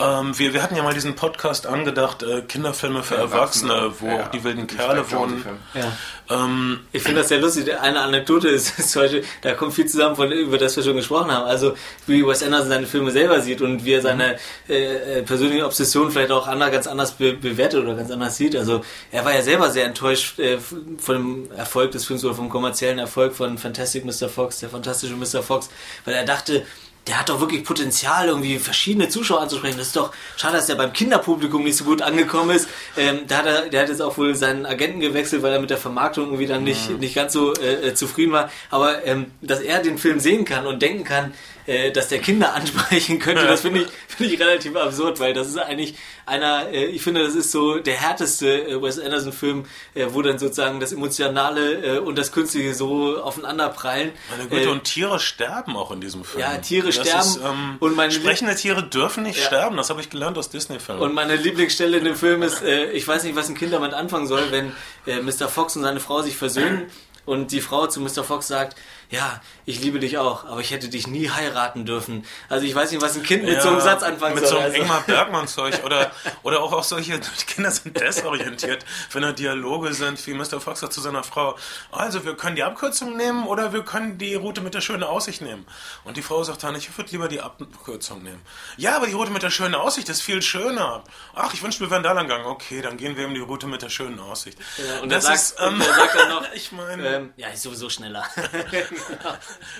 [0.00, 4.24] Ähm, wir, wir hatten ja mal diesen Podcast angedacht, äh, Kinderfilme für Erwachsene, wo Ja,
[4.24, 5.44] auch die wilden Kerle wohnen.
[5.72, 5.92] Ja.
[6.30, 7.72] Ähm, Ich finde das sehr lustig.
[7.80, 10.96] Eine Anekdote ist, ist zum Beispiel, da kommt viel zusammen, von, über das wir schon
[10.96, 11.44] gesprochen haben.
[11.44, 11.74] Also,
[12.08, 14.36] wie Wes Anderson seine Filme selber sieht und wie er seine
[14.68, 18.56] äh, äh, persönliche Obsession vielleicht auch anders, ganz anders be bewertet oder ganz anders sieht.
[18.56, 20.58] Also, er war ja selber sehr enttäuscht äh,
[20.98, 24.28] von dem Erfolg des Films oder vom kommerziellen Erfolg von Fantastic Mr.
[24.28, 25.42] Fox, der fantastische Mr.
[25.42, 25.70] Fox,
[26.04, 26.64] weil er dachte,
[27.06, 29.76] der hat doch wirklich Potenzial, irgendwie verschiedene Zuschauer anzusprechen.
[29.76, 32.68] Das ist doch schade, dass der beim Kinderpublikum nicht so gut angekommen ist.
[32.96, 35.70] Ähm, da hat er, der hat jetzt auch wohl seinen Agenten gewechselt, weil er mit
[35.70, 38.50] der Vermarktung irgendwie dann nicht, nicht ganz so äh, äh, zufrieden war.
[38.70, 41.34] Aber ähm, dass er den Film sehen kann und denken kann,
[41.66, 45.48] äh, dass der Kinder ansprechen könnte, das finde ich, finde ich relativ absurd, weil das
[45.48, 45.94] ist eigentlich
[46.26, 50.38] einer, äh, ich finde, das ist so der härteste äh, Wes Anderson-Film, äh, wo dann
[50.38, 54.12] sozusagen das Emotionale äh, und das Künstliche so aufeinander prallen.
[54.30, 56.40] meine Güte, Äh, und Tiere sterben auch in diesem Film.
[56.40, 59.46] Ja, Tiere Das sterben Ist, ähm, und meine- sprechende Tiere dürfen nicht Ja.
[59.46, 61.02] sterben, das habe ich gelernt aus Disney-Filmen.
[61.02, 63.94] Und meine Lieblingsstelle in dem Film ist, äh, ich weiß nicht, was ein Kind damit
[63.94, 64.72] anfangen soll, wenn
[65.06, 65.48] äh, Mr.
[65.48, 66.90] Fox und seine Frau sich versöhnen
[67.26, 68.22] und die Frau zu Mr.
[68.24, 68.76] Fox sagt,
[69.10, 72.24] ja, ich liebe dich auch, aber ich hätte dich nie heiraten dürfen.
[72.48, 74.52] Also ich weiß nicht, was ein Kind mit so einem Satz anfangen mit soll.
[74.52, 74.82] so einem also.
[74.82, 76.10] Ingmar Bergmann-Zeug oder,
[76.42, 80.60] oder auch, auch solche die Kinder sind desorientiert, wenn da Dialoge sind, wie Mr.
[80.60, 81.56] Fox sagt zu seiner Frau,
[81.92, 85.40] also wir können die Abkürzung nehmen oder wir können die Route mit der schönen Aussicht
[85.40, 85.66] nehmen.
[86.04, 88.42] Und die Frau sagt dann, ich würde lieber die Abkürzung nehmen.
[88.76, 91.04] Ja, aber die Route mit der schönen Aussicht ist viel schöner.
[91.34, 92.46] Ach, ich wünschte, wir wären da lang gegangen.
[92.46, 94.58] Okay, dann gehen wir eben die Route mit der schönen Aussicht.
[94.76, 97.48] Ja, und das er ist, sagt, ähm, er sagt dann noch, ich meine, ähm, ja,
[97.48, 98.24] ist sowieso schneller.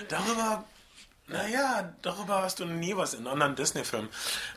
[0.09, 0.65] Darüber,
[1.27, 4.09] naja, darüber hast du nie was in anderen Disney-Filmen.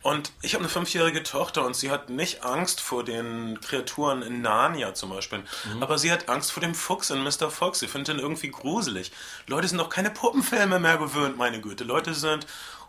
[0.02, 4.42] Und ich habe eine fünfjährige Tochter und sie hat nicht Angst vor den Kreaturen in
[4.42, 5.42] Narnia zum Beispiel.
[5.80, 7.50] Aber sie hat Angst vor dem Fuchs in Mr.
[7.50, 7.78] Fox.
[7.78, 9.12] Sie findet den irgendwie gruselig.
[9.46, 11.84] Leute sind auch keine Puppenfilme mehr gewöhnt, meine Güte.
[11.84, 12.46] Leute sind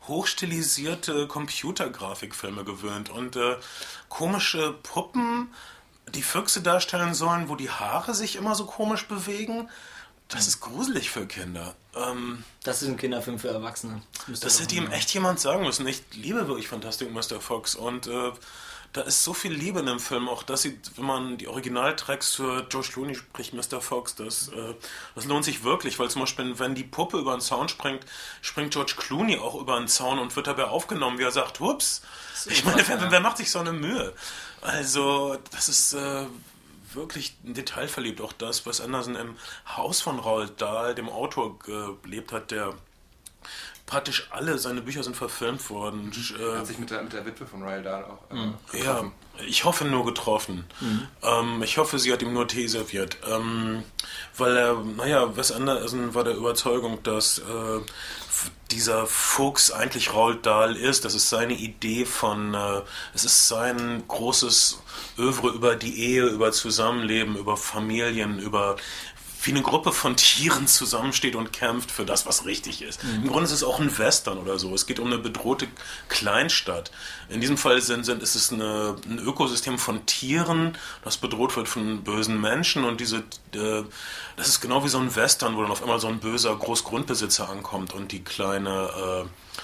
[0.09, 3.55] hochstilisierte Computergrafikfilme gewöhnt und äh,
[4.09, 5.53] komische Puppen,
[6.09, 9.69] die Füchse darstellen sollen, wo die Haare sich immer so komisch bewegen.
[10.29, 11.75] Das ist gruselig für Kinder.
[11.95, 14.01] Ähm, Das ist ein Kinderfilm für Erwachsene.
[14.27, 15.87] das doch hätte ihm echt jemand sagen müssen.
[15.87, 17.41] Ich liebe wirklich Fantastic Mr.
[17.41, 18.31] Fox und äh,
[18.93, 20.29] da ist so viel Liebe in dem Film.
[20.29, 23.81] Auch das sieht, wenn man die Originaltracks für George Clooney spricht, Mr.
[23.81, 24.75] Fox, das, äh,
[25.15, 28.05] das lohnt sich wirklich, weil zum Beispiel, wenn die Puppe über den Zaun springt,
[28.41, 32.01] springt George Clooney auch über den Zaun und wird dabei aufgenommen, wie er sagt, hups.
[32.45, 34.13] Ich meine, wer, wer macht sich so eine Mühe?
[34.61, 36.25] Also, das ist äh,
[36.93, 38.21] wirklich detailverliebt.
[38.21, 39.35] Auch das, was Anderson im
[39.67, 41.59] Haus von Roald Dahl, dem Autor,
[42.01, 42.73] gelebt hat, der
[43.89, 46.11] praktisch alle seine Bücher sind verfilmt worden.
[46.39, 49.11] Er hat sich mit der, mit der Witwe von Roald Dahl auch äh, ja,
[49.47, 50.65] ich hoffe nur getroffen.
[50.79, 51.07] Mhm.
[51.23, 53.17] Ähm, ich hoffe, sie hat ihm nur Tee serviert.
[53.27, 53.83] Ähm,
[54.37, 57.79] weil er, naja, Wes Anderson war der Überzeugung, dass äh,
[58.69, 61.03] dieser Fuchs eigentlich Roald Dahl ist.
[61.03, 62.81] Das ist seine Idee von, äh,
[63.15, 64.81] es ist sein großes
[65.17, 68.75] Övre über die Ehe, über Zusammenleben, über Familien, über
[69.41, 73.03] wie eine Gruppe von Tieren zusammensteht und kämpft für das, was richtig ist.
[73.03, 73.23] Mhm.
[73.23, 74.73] Im Grunde ist es auch ein Western oder so.
[74.75, 75.67] Es geht um eine bedrohte
[76.09, 76.91] Kleinstadt.
[77.29, 81.67] In diesem Fall sind, sind, ist es eine, ein Ökosystem von Tieren, das bedroht wird
[81.67, 83.17] von bösen Menschen und diese,
[83.53, 83.83] äh,
[84.35, 87.49] das ist genau wie so ein Western, wo dann auf einmal so ein böser Großgrundbesitzer
[87.49, 89.59] ankommt und die kleine äh,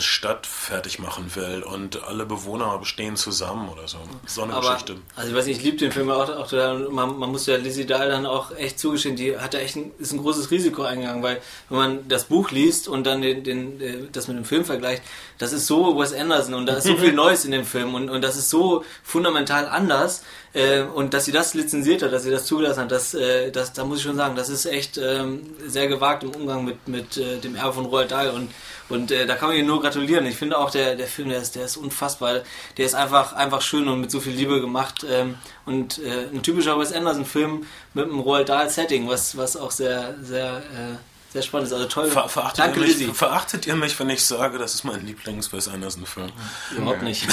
[0.00, 3.98] Stadt fertig machen will und alle Bewohner bestehen zusammen oder so.
[4.26, 4.96] So eine Aber, Geschichte.
[5.16, 6.52] Also ich weiß nicht, ich liebe den Film auch, auch
[6.90, 9.92] man, man muss ja Lizzie Dahl dann auch echt zugestehen, die hat da echt ein,
[9.98, 13.80] ist ein großes Risiko eingegangen, weil wenn man das Buch liest und dann den, den,
[13.80, 15.02] äh, das mit dem Film vergleicht,
[15.38, 18.10] das ist so Wes Anderson und da ist so viel Neues in dem Film und,
[18.10, 20.22] und das ist so fundamental anders
[20.54, 23.72] äh, und dass sie das lizenziert hat, dass sie das zugelassen hat, das, äh, das,
[23.72, 27.16] da muss ich schon sagen, das ist echt ähm, sehr gewagt im Umgang mit, mit
[27.16, 28.50] äh, dem Erbe von Roald Dahl und
[28.88, 30.26] und äh, da kann man ihm nur gratulieren.
[30.26, 32.40] Ich finde auch, der, der Film, der ist, der ist unfassbar.
[32.76, 35.06] Der ist einfach, einfach schön und mit so viel Liebe gemacht.
[35.08, 40.14] Ähm, und äh, ein typischer Wes Anderson-Film mit einem Roald Dahl-Setting, was, was auch sehr,
[40.22, 41.72] sehr, äh, sehr spannend ist.
[41.72, 42.10] Also toll.
[42.10, 45.68] Ver verachtet, Danke, ihr mich, verachtet ihr mich, wenn ich sage, das ist mein Lieblings-Wes
[45.68, 46.32] Anderson-Film?
[46.76, 47.24] Überhaupt nicht.
[47.26, 47.32] ich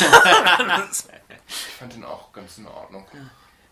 [1.78, 3.06] fand den auch ganz in Ordnung.
[3.14, 3.20] Ja.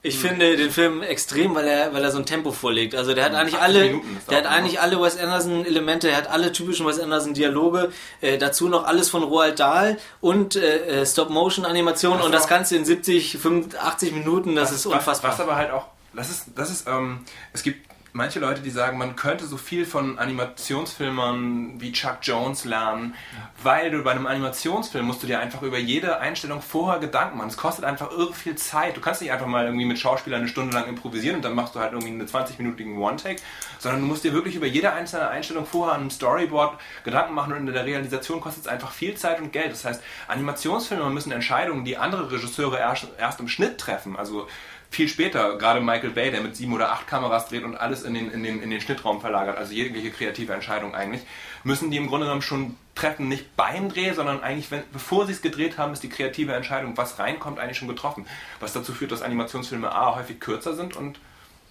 [0.02, 0.28] Ich mhm.
[0.28, 2.96] finde den Film extrem, weil er, weil er so ein Tempo vorlegt.
[2.96, 6.54] Also der hat eigentlich alle, der hat eigentlich alle Wes Anderson Elemente, er hat alle
[6.54, 7.92] typischen Wes Anderson Dialoge,
[8.22, 12.48] äh, dazu noch alles von Roald Dahl und äh, äh Stop Motion Animation und das
[12.48, 15.32] Ganze in 70, 85 Minuten, das was, ist unfassbar.
[15.32, 18.70] Was, was aber halt auch, das ist, das ist, ähm, es gibt manche Leute, die
[18.70, 23.16] sagen, man könnte so viel von Animationsfilmern wie Chuck Jones lernen,
[23.62, 27.50] weil du bei einem Animationsfilm musst du dir einfach über jede Einstellung vorher Gedanken machen.
[27.50, 28.98] Es kostet einfach irre viel Zeit.
[28.98, 31.76] Du kannst nicht einfach mal irgendwie mit Schauspielern eine Stunde lang improvisieren und dann machst
[31.76, 33.42] du halt irgendwie einen 20-minütigen One-Take,
[33.78, 37.54] sondern du musst dir wirklich über jede einzelne Einstellung vorher an einem Storyboard Gedanken machen
[37.54, 39.72] und in der Realisation kostet es einfach viel Zeit und Geld.
[39.72, 44.48] Das heißt, Animationsfilme müssen Entscheidungen, die andere Regisseure erst, erst im Schnitt treffen, also
[44.92, 48.14] viel später, gerade Michael Bay, der mit sieben oder acht Kameras dreht und alles in
[48.16, 51.22] den, in den, in den Schnittraum verlagert, also jegliche kreative Entscheidung eigentlich,
[51.64, 55.34] müssen die im Grunde genommen schon treffen, nicht beim Dreh, sondern eigentlich, wenn, bevor sie
[55.34, 58.26] es gedreht haben, ist die kreative Entscheidung, was reinkommt, eigentlich schon getroffen.
[58.60, 61.20] Was dazu führt, dass Animationsfilme A häufig kürzer sind und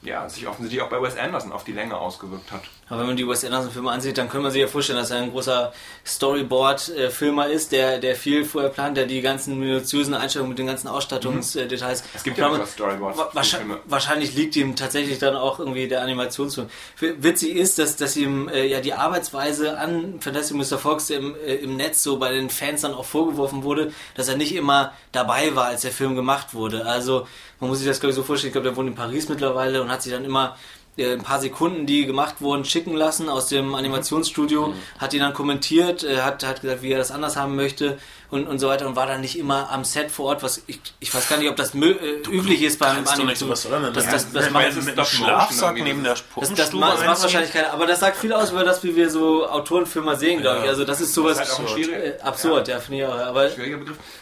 [0.03, 2.63] ja, sich offensichtlich auch bei Wes Anderson auf die Länge ausgewirkt hat.
[2.89, 5.19] Aber wenn man die Wes Anderson-Filme ansieht, dann kann man sich ja vorstellen, dass er
[5.19, 5.73] ein großer
[6.07, 10.89] Storyboard-Filmer ist, der, der viel vorher plant, der die ganzen minutiösen Einstellungen mit den ganzen
[10.89, 12.03] Ausstattungsdetails.
[12.03, 12.09] Mhm.
[12.15, 13.19] Es gibt ja auch Storyboards.
[13.35, 16.69] Wahrscheinlich, wahrscheinlich liegt ihm tatsächlich dann auch irgendwie der Animationsfilm.
[16.99, 20.79] Witzig ist, dass, dass ihm äh, ja die Arbeitsweise an Fantastic Mr.
[20.79, 24.37] Fox im, äh, im Netz so bei den Fans dann auch vorgeworfen wurde, dass er
[24.37, 26.87] nicht immer dabei war, als der Film gemacht wurde.
[26.87, 27.27] Also
[27.61, 29.83] man muss sich das glaube ich so vorstellen, ich glaube, der wohnt in Paris mittlerweile
[29.83, 30.57] und hat sich dann immer
[30.99, 34.75] äh, ein paar Sekunden, die gemacht wurden, schicken lassen aus dem Animationsstudio, mhm.
[34.99, 37.99] hat die dann kommentiert, äh, hat, hat gesagt, wie er das anders haben möchte
[38.31, 40.81] und, und so weiter und war dann nicht immer am Set vor Ort, was ich,
[41.01, 43.49] ich weiß gar nicht, ob das mö, äh, üblich ist beim Animation.
[43.49, 47.07] Das, das, das, das, das macht mit einem Schlafsack neben der Das, das, macht, das
[47.07, 50.43] macht wahrscheinlich keiner, aber das sagt viel aus über das, wie wir so Autorenfilme sehen,
[50.43, 50.69] glaube ich.
[50.69, 52.75] Also das ist sowas das ist halt absurd, äh, absurd ja.
[52.75, 53.19] ja, finde ich auch.
[53.19, 53.51] Aber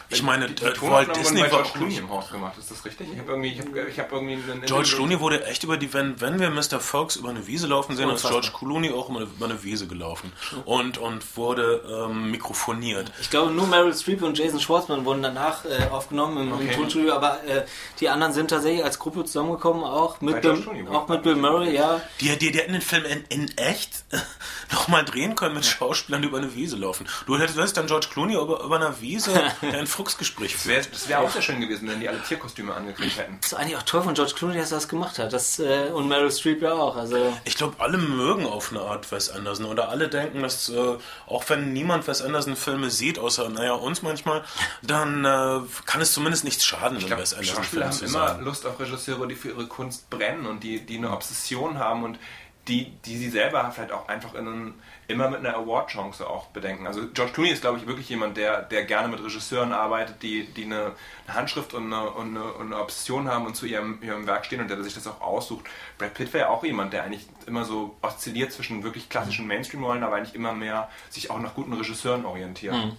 [0.09, 2.85] ich meine, die, die äh, Walt Disney war George Clooney im Haus gemacht, ist das
[2.85, 3.07] richtig?
[3.11, 5.93] Ich habe irgendwie, ich hab, ich hab irgendwie einen George Clooney wurde echt über die,
[5.93, 6.79] wenn, wenn wir Mr.
[6.79, 10.31] Fox über eine Wiese laufen sehen, ist George Clooney auch über eine Wiese gelaufen
[10.65, 13.11] und, und wurde ähm, mikrofoniert.
[13.19, 16.67] Ich glaube, nur Meryl Streep und Jason Schwartz Schwarzmann wurden danach äh, aufgenommen im, okay.
[16.67, 17.63] im Tonstudio, aber äh,
[17.99, 22.01] die anderen sind tatsächlich als Gruppe zusammengekommen, auch mit, Bill, auch mit Bill Murray, ja.
[22.19, 24.05] Die, die, die hätten den Film in, in echt
[24.71, 27.07] nochmal drehen können mit Schauspielern, die über eine Wiese laufen.
[27.25, 29.31] Du hättest dann George Clooney über, über einer Wiese
[29.61, 30.91] ein Fuchsgespräch führt.
[30.91, 33.37] Das wäre wär auch sehr schön gewesen, wenn die alle Tierkostüme angekriegt hätten.
[33.41, 35.33] Das ist eigentlich auch toll von George Clooney, dass er das gemacht hat.
[35.33, 36.95] Das, äh, und Meryl Streep ja auch.
[36.95, 37.33] Also.
[37.45, 41.43] Ich glaube, alle mögen auf eine Art Wes Anderson oder alle denken, dass äh, auch
[41.49, 44.43] wenn niemand Wes Anderson Filme sieht, außer naja uns manchmal,
[44.81, 48.79] dann äh, kann es zumindest nichts schaden, wenn Wes Anderson Filme haben immer Lust auf
[48.79, 52.19] Regisseure, die für ihre Kunst brennen und die, die eine Obsession haben und
[52.67, 54.73] die, die sie selber vielleicht auch einfach in einem,
[55.07, 56.85] immer mit einer Award-Chance auch bedenken.
[56.85, 60.45] Also George Clooney ist, glaube ich, wirklich jemand, der, der gerne mit Regisseuren arbeitet, die,
[60.47, 60.91] die eine,
[61.27, 64.45] eine Handschrift und eine, und, eine, und eine, Obsession haben und zu ihrem, ihrem Werk
[64.45, 65.65] stehen und der sich das auch aussucht.
[65.97, 70.17] Brad Pitt wäre auch jemand, der eigentlich immer so oszilliert zwischen wirklich klassischen Mainstream-Rollen, aber
[70.17, 72.75] eigentlich immer mehr sich auch nach guten Regisseuren orientiert.
[72.75, 72.97] Mhm.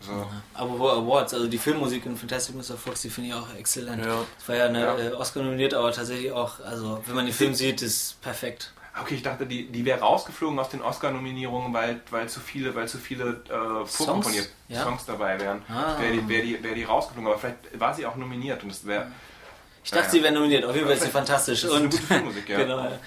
[0.00, 0.26] So.
[0.54, 2.76] Aber Awards, also die Filmmusik in Fantastic Mr.
[2.76, 4.04] Fox, die finde ich auch exzellent.
[4.04, 4.20] Ja.
[4.40, 4.98] Es war ja eine Ja.
[4.98, 8.72] äh, Oscar nominiert, aber tatsächlich auch, also wenn man den Film sieht, ist perfekt.
[9.00, 12.88] Okay, ich dachte, die, die wäre rausgeflogen aus den Oscar-Nominierungen, weil, weil zu viele, weil
[12.88, 14.82] zu viele äh, vorkomponierte Ja.
[14.84, 15.62] Songs dabei wären.
[15.68, 16.00] Ah.
[16.00, 18.84] Wäre die, wär die, wär die rausgeflogen, aber vielleicht war sie auch nominiert und es
[18.86, 19.06] wäre.
[19.84, 20.10] Ich dachte, Ja.
[20.10, 20.64] sie wäre nominiert.
[20.64, 21.62] Auf jeden Fall ist sie fantastisch.
[21.62, 22.58] Das ist eine und gute Filmmusik, ja.
[22.62, 22.98] genau, ja.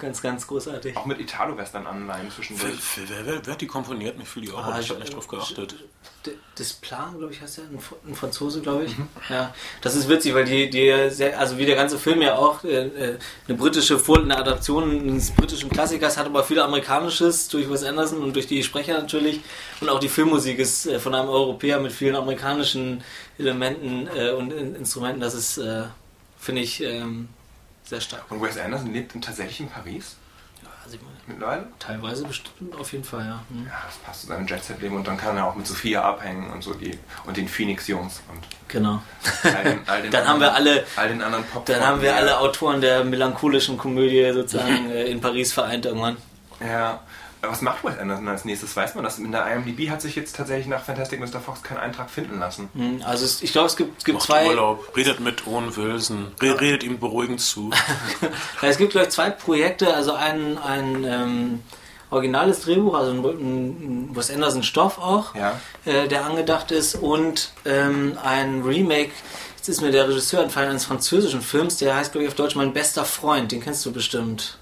[0.00, 0.96] Ganz, ganz großartig.
[0.96, 2.72] Auch mit Italo-Western-Anleihen Wer, zwischendurch.
[3.08, 4.18] wer, wer, wer hat die komponiert?
[4.18, 5.74] Mir fiel die auch, Ah, aber ich habe ich- nicht drauf geachtet.
[6.56, 8.94] Das Plan, glaube ich, heißt der, ein, Fr- ein Franzose, glaube ich.
[9.30, 12.62] Ja, das ist witzig, weil die, die sehr, also wie der ganze Film ja auch
[12.64, 17.70] äh, äh, eine britische Vor eine Adaption eines britischen Klassikers hat, aber viel amerikanisches durch
[17.70, 19.40] Wes Anderson und durch die Sprecher natürlich
[19.80, 23.02] und auch die Filmmusik ist äh, von einem Europäer mit vielen amerikanischen
[23.38, 25.20] Elementen äh, und in, Instrumenten.
[25.22, 25.84] Das ist, äh,
[26.38, 27.28] finde ich, ähm,
[27.90, 28.22] sehr stark.
[28.30, 30.16] Und Wes Anderson lebt in, tatsächlich in Paris
[30.84, 31.66] Also ich meine, mittlerweile?
[31.78, 33.42] teilweise bestimmt auf jeden Fall, ja.
[33.50, 33.66] Hm.
[33.66, 36.62] Ja, das passt zu seinem Jet-Set-Leben und dann kann er auch mit Sophia abhängen und
[36.62, 39.02] so die und den Phoenix-Jungs und Genau.
[39.42, 42.14] all den, all den Dann haben wir alle all den anderen pop Dann haben wir
[42.14, 46.16] alle Autoren der melancholischen Komödie sozusagen äh, in Paris vereint irgendwann.
[46.60, 47.00] Ja.
[47.42, 48.76] Was macht Wes Anderson als nächstes?
[48.76, 49.18] Weiß man das?
[49.18, 51.40] In der IMDb hat sich jetzt tatsächlich nach Fantastic Mr.
[51.40, 52.68] Fox kein Eintrag finden lassen.
[52.74, 55.74] Hm, Also es, ich glaube, es gibt, es gibt Macht zwei, Urlaub, redet mit Owen
[55.74, 57.70] Wilson, re redet ihm beruhigend zu.
[58.62, 61.60] es gibt glaube ich zwei Projekte, also ein, ein ähm,
[62.10, 65.58] originales Drehbuch, also ein, ein Wes Anderson Stoff auch, Ja.
[65.86, 69.12] äh, der angedacht ist und ähm, ein Remake.
[69.56, 72.54] Jetzt ist mir der Regisseur entfallen eines französischen Films, der heißt glaube ich auf Deutsch
[72.56, 74.58] Mein bester Freund, den kennst du bestimmt.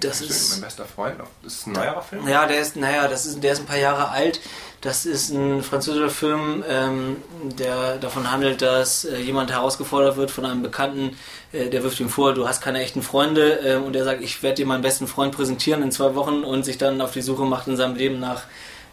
[0.00, 1.16] Das ist- mein bester Freund.
[1.42, 2.26] Das ist ein neuerer Film?
[2.28, 4.40] Ja, der ist, naja, das ist, der ist ein paar Jahre alt.
[4.80, 10.44] Das ist ein französischer Film, ähm, der davon handelt, dass äh, jemand herausgefordert wird von
[10.46, 11.16] einem Bekannten,
[11.52, 14.40] äh, der wirft ihm vor, du hast keine echten Freunde ähm, und der sagt, ich
[14.44, 17.42] werde dir meinen besten Freund präsentieren in zwei Wochen und sich dann auf die Suche
[17.44, 18.42] macht in seinem Leben nach,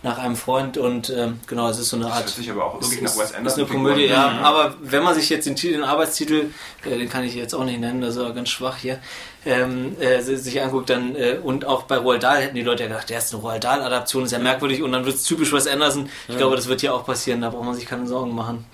[0.04, 2.22] nach einem Freund und ähm, genau, es ist so eine Das Art...
[2.26, 4.30] hört sich aber auch wirklich nach ist, Wes ist Anderson eine Komödie, ja.
[4.30, 4.40] Mhm.
[4.46, 6.52] Aber wenn man sich jetzt den, Titel, den Arbeitstitel,
[6.86, 9.00] äh, den kann ich jetzt auch nicht nennen, das ist aber ganz schwach hier,
[9.46, 12.84] ähm, äh, si- sich anguckt, dann äh, und auch bei Roald Dahl hätten die Leute
[12.84, 15.52] ja gedacht, der ist eine Roald Dahl-Adaption, ist ja merkwürdig und dann wird es typisch
[15.52, 16.10] Wes Anderson.
[16.28, 18.66] Ich glaube, das wird hier auch passieren, da braucht man sich keine Sorgen machen.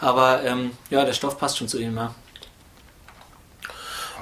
[0.00, 2.14] Aber ähm, ja, der Stoff passt schon zu ihm, ja.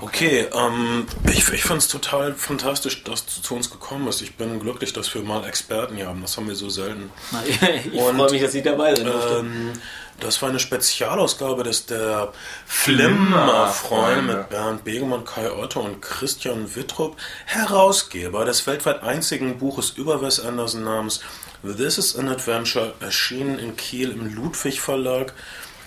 [0.01, 4.23] Okay, ähm, ich, ich finde es total fantastisch, dass du zu uns gekommen bist.
[4.23, 6.23] Ich bin glücklich, dass wir mal Experten hier haben.
[6.23, 7.11] Das haben wir so selten.
[7.93, 9.09] Ich freue mich, dass Sie dabei sind.
[9.09, 9.73] Ähm,
[10.21, 12.33] das war eine Spezialausgabe des der
[12.67, 20.21] Flimmer-Freunde mit Bernd Begemann, Kai Otto und Christian Wittrup, Herausgeber des weltweit einzigen Buches über
[20.21, 21.21] Wes Anderson namens
[21.63, 25.35] This is an Adventure, erschienen in Kiel im Ludwig Verlag.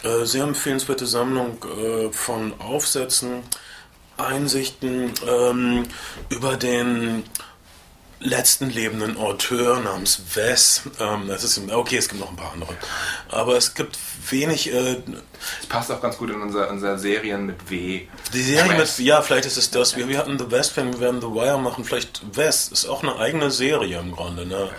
[0.03, 3.43] Äh, sehr empfehlenswerte Sammlung äh, von Aufsätzen,
[4.25, 5.85] Einsichten ähm,
[6.29, 7.23] über den
[8.23, 10.83] letzten lebenden Auteur namens Wes.
[10.99, 12.75] Ähm, das ist, okay, es gibt noch ein paar andere.
[13.29, 13.97] Aber es gibt
[14.29, 14.71] wenig.
[14.71, 15.01] Äh,
[15.59, 18.07] Das passt auch ganz gut in unser, unser Serien mit W.
[18.33, 18.99] die Serie Wes.
[18.99, 19.07] mit.
[19.07, 19.95] Ja, vielleicht ist es das.
[19.97, 21.83] Wir, wir hatten The West, wir werden The Wire machen.
[21.83, 24.45] Vielleicht Wes ist auch eine eigene Serie im Grunde.
[24.45, 24.69] Ne?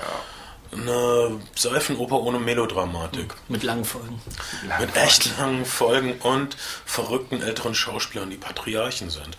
[0.72, 3.34] Eine Seifenoper ohne Melodramatik.
[3.48, 4.20] Mit langen Folgen.
[4.80, 6.56] Mit echt langen Folgen und
[6.86, 9.36] verrückten älteren Schauspielern, die Patriarchen sind.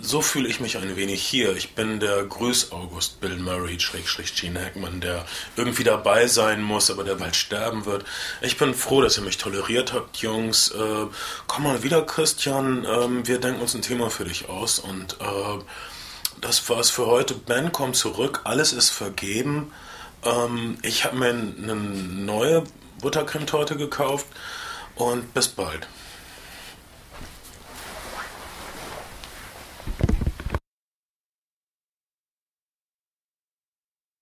[0.00, 1.56] So fühle ich mich ein wenig hier.
[1.56, 7.04] Ich bin der Grüß-August Bill Murray, Schrägstrich Gene Hackman, der irgendwie dabei sein muss, aber
[7.04, 8.04] der bald sterben wird.
[8.40, 10.70] Ich bin froh, dass ihr mich toleriert habt, Jungs.
[10.70, 11.06] Äh,
[11.48, 12.86] komm mal wieder, Christian.
[12.88, 14.78] Ähm, wir denken uns ein Thema für dich aus.
[14.78, 15.64] Und äh,
[16.40, 17.34] das war's für heute.
[17.34, 18.40] Ben kommt zurück.
[18.44, 19.72] Alles ist vergeben.
[20.24, 22.64] Ähm, ich habe mir eine neue
[23.00, 24.26] Buttercremetorte gekauft.
[24.94, 25.88] Und bis bald.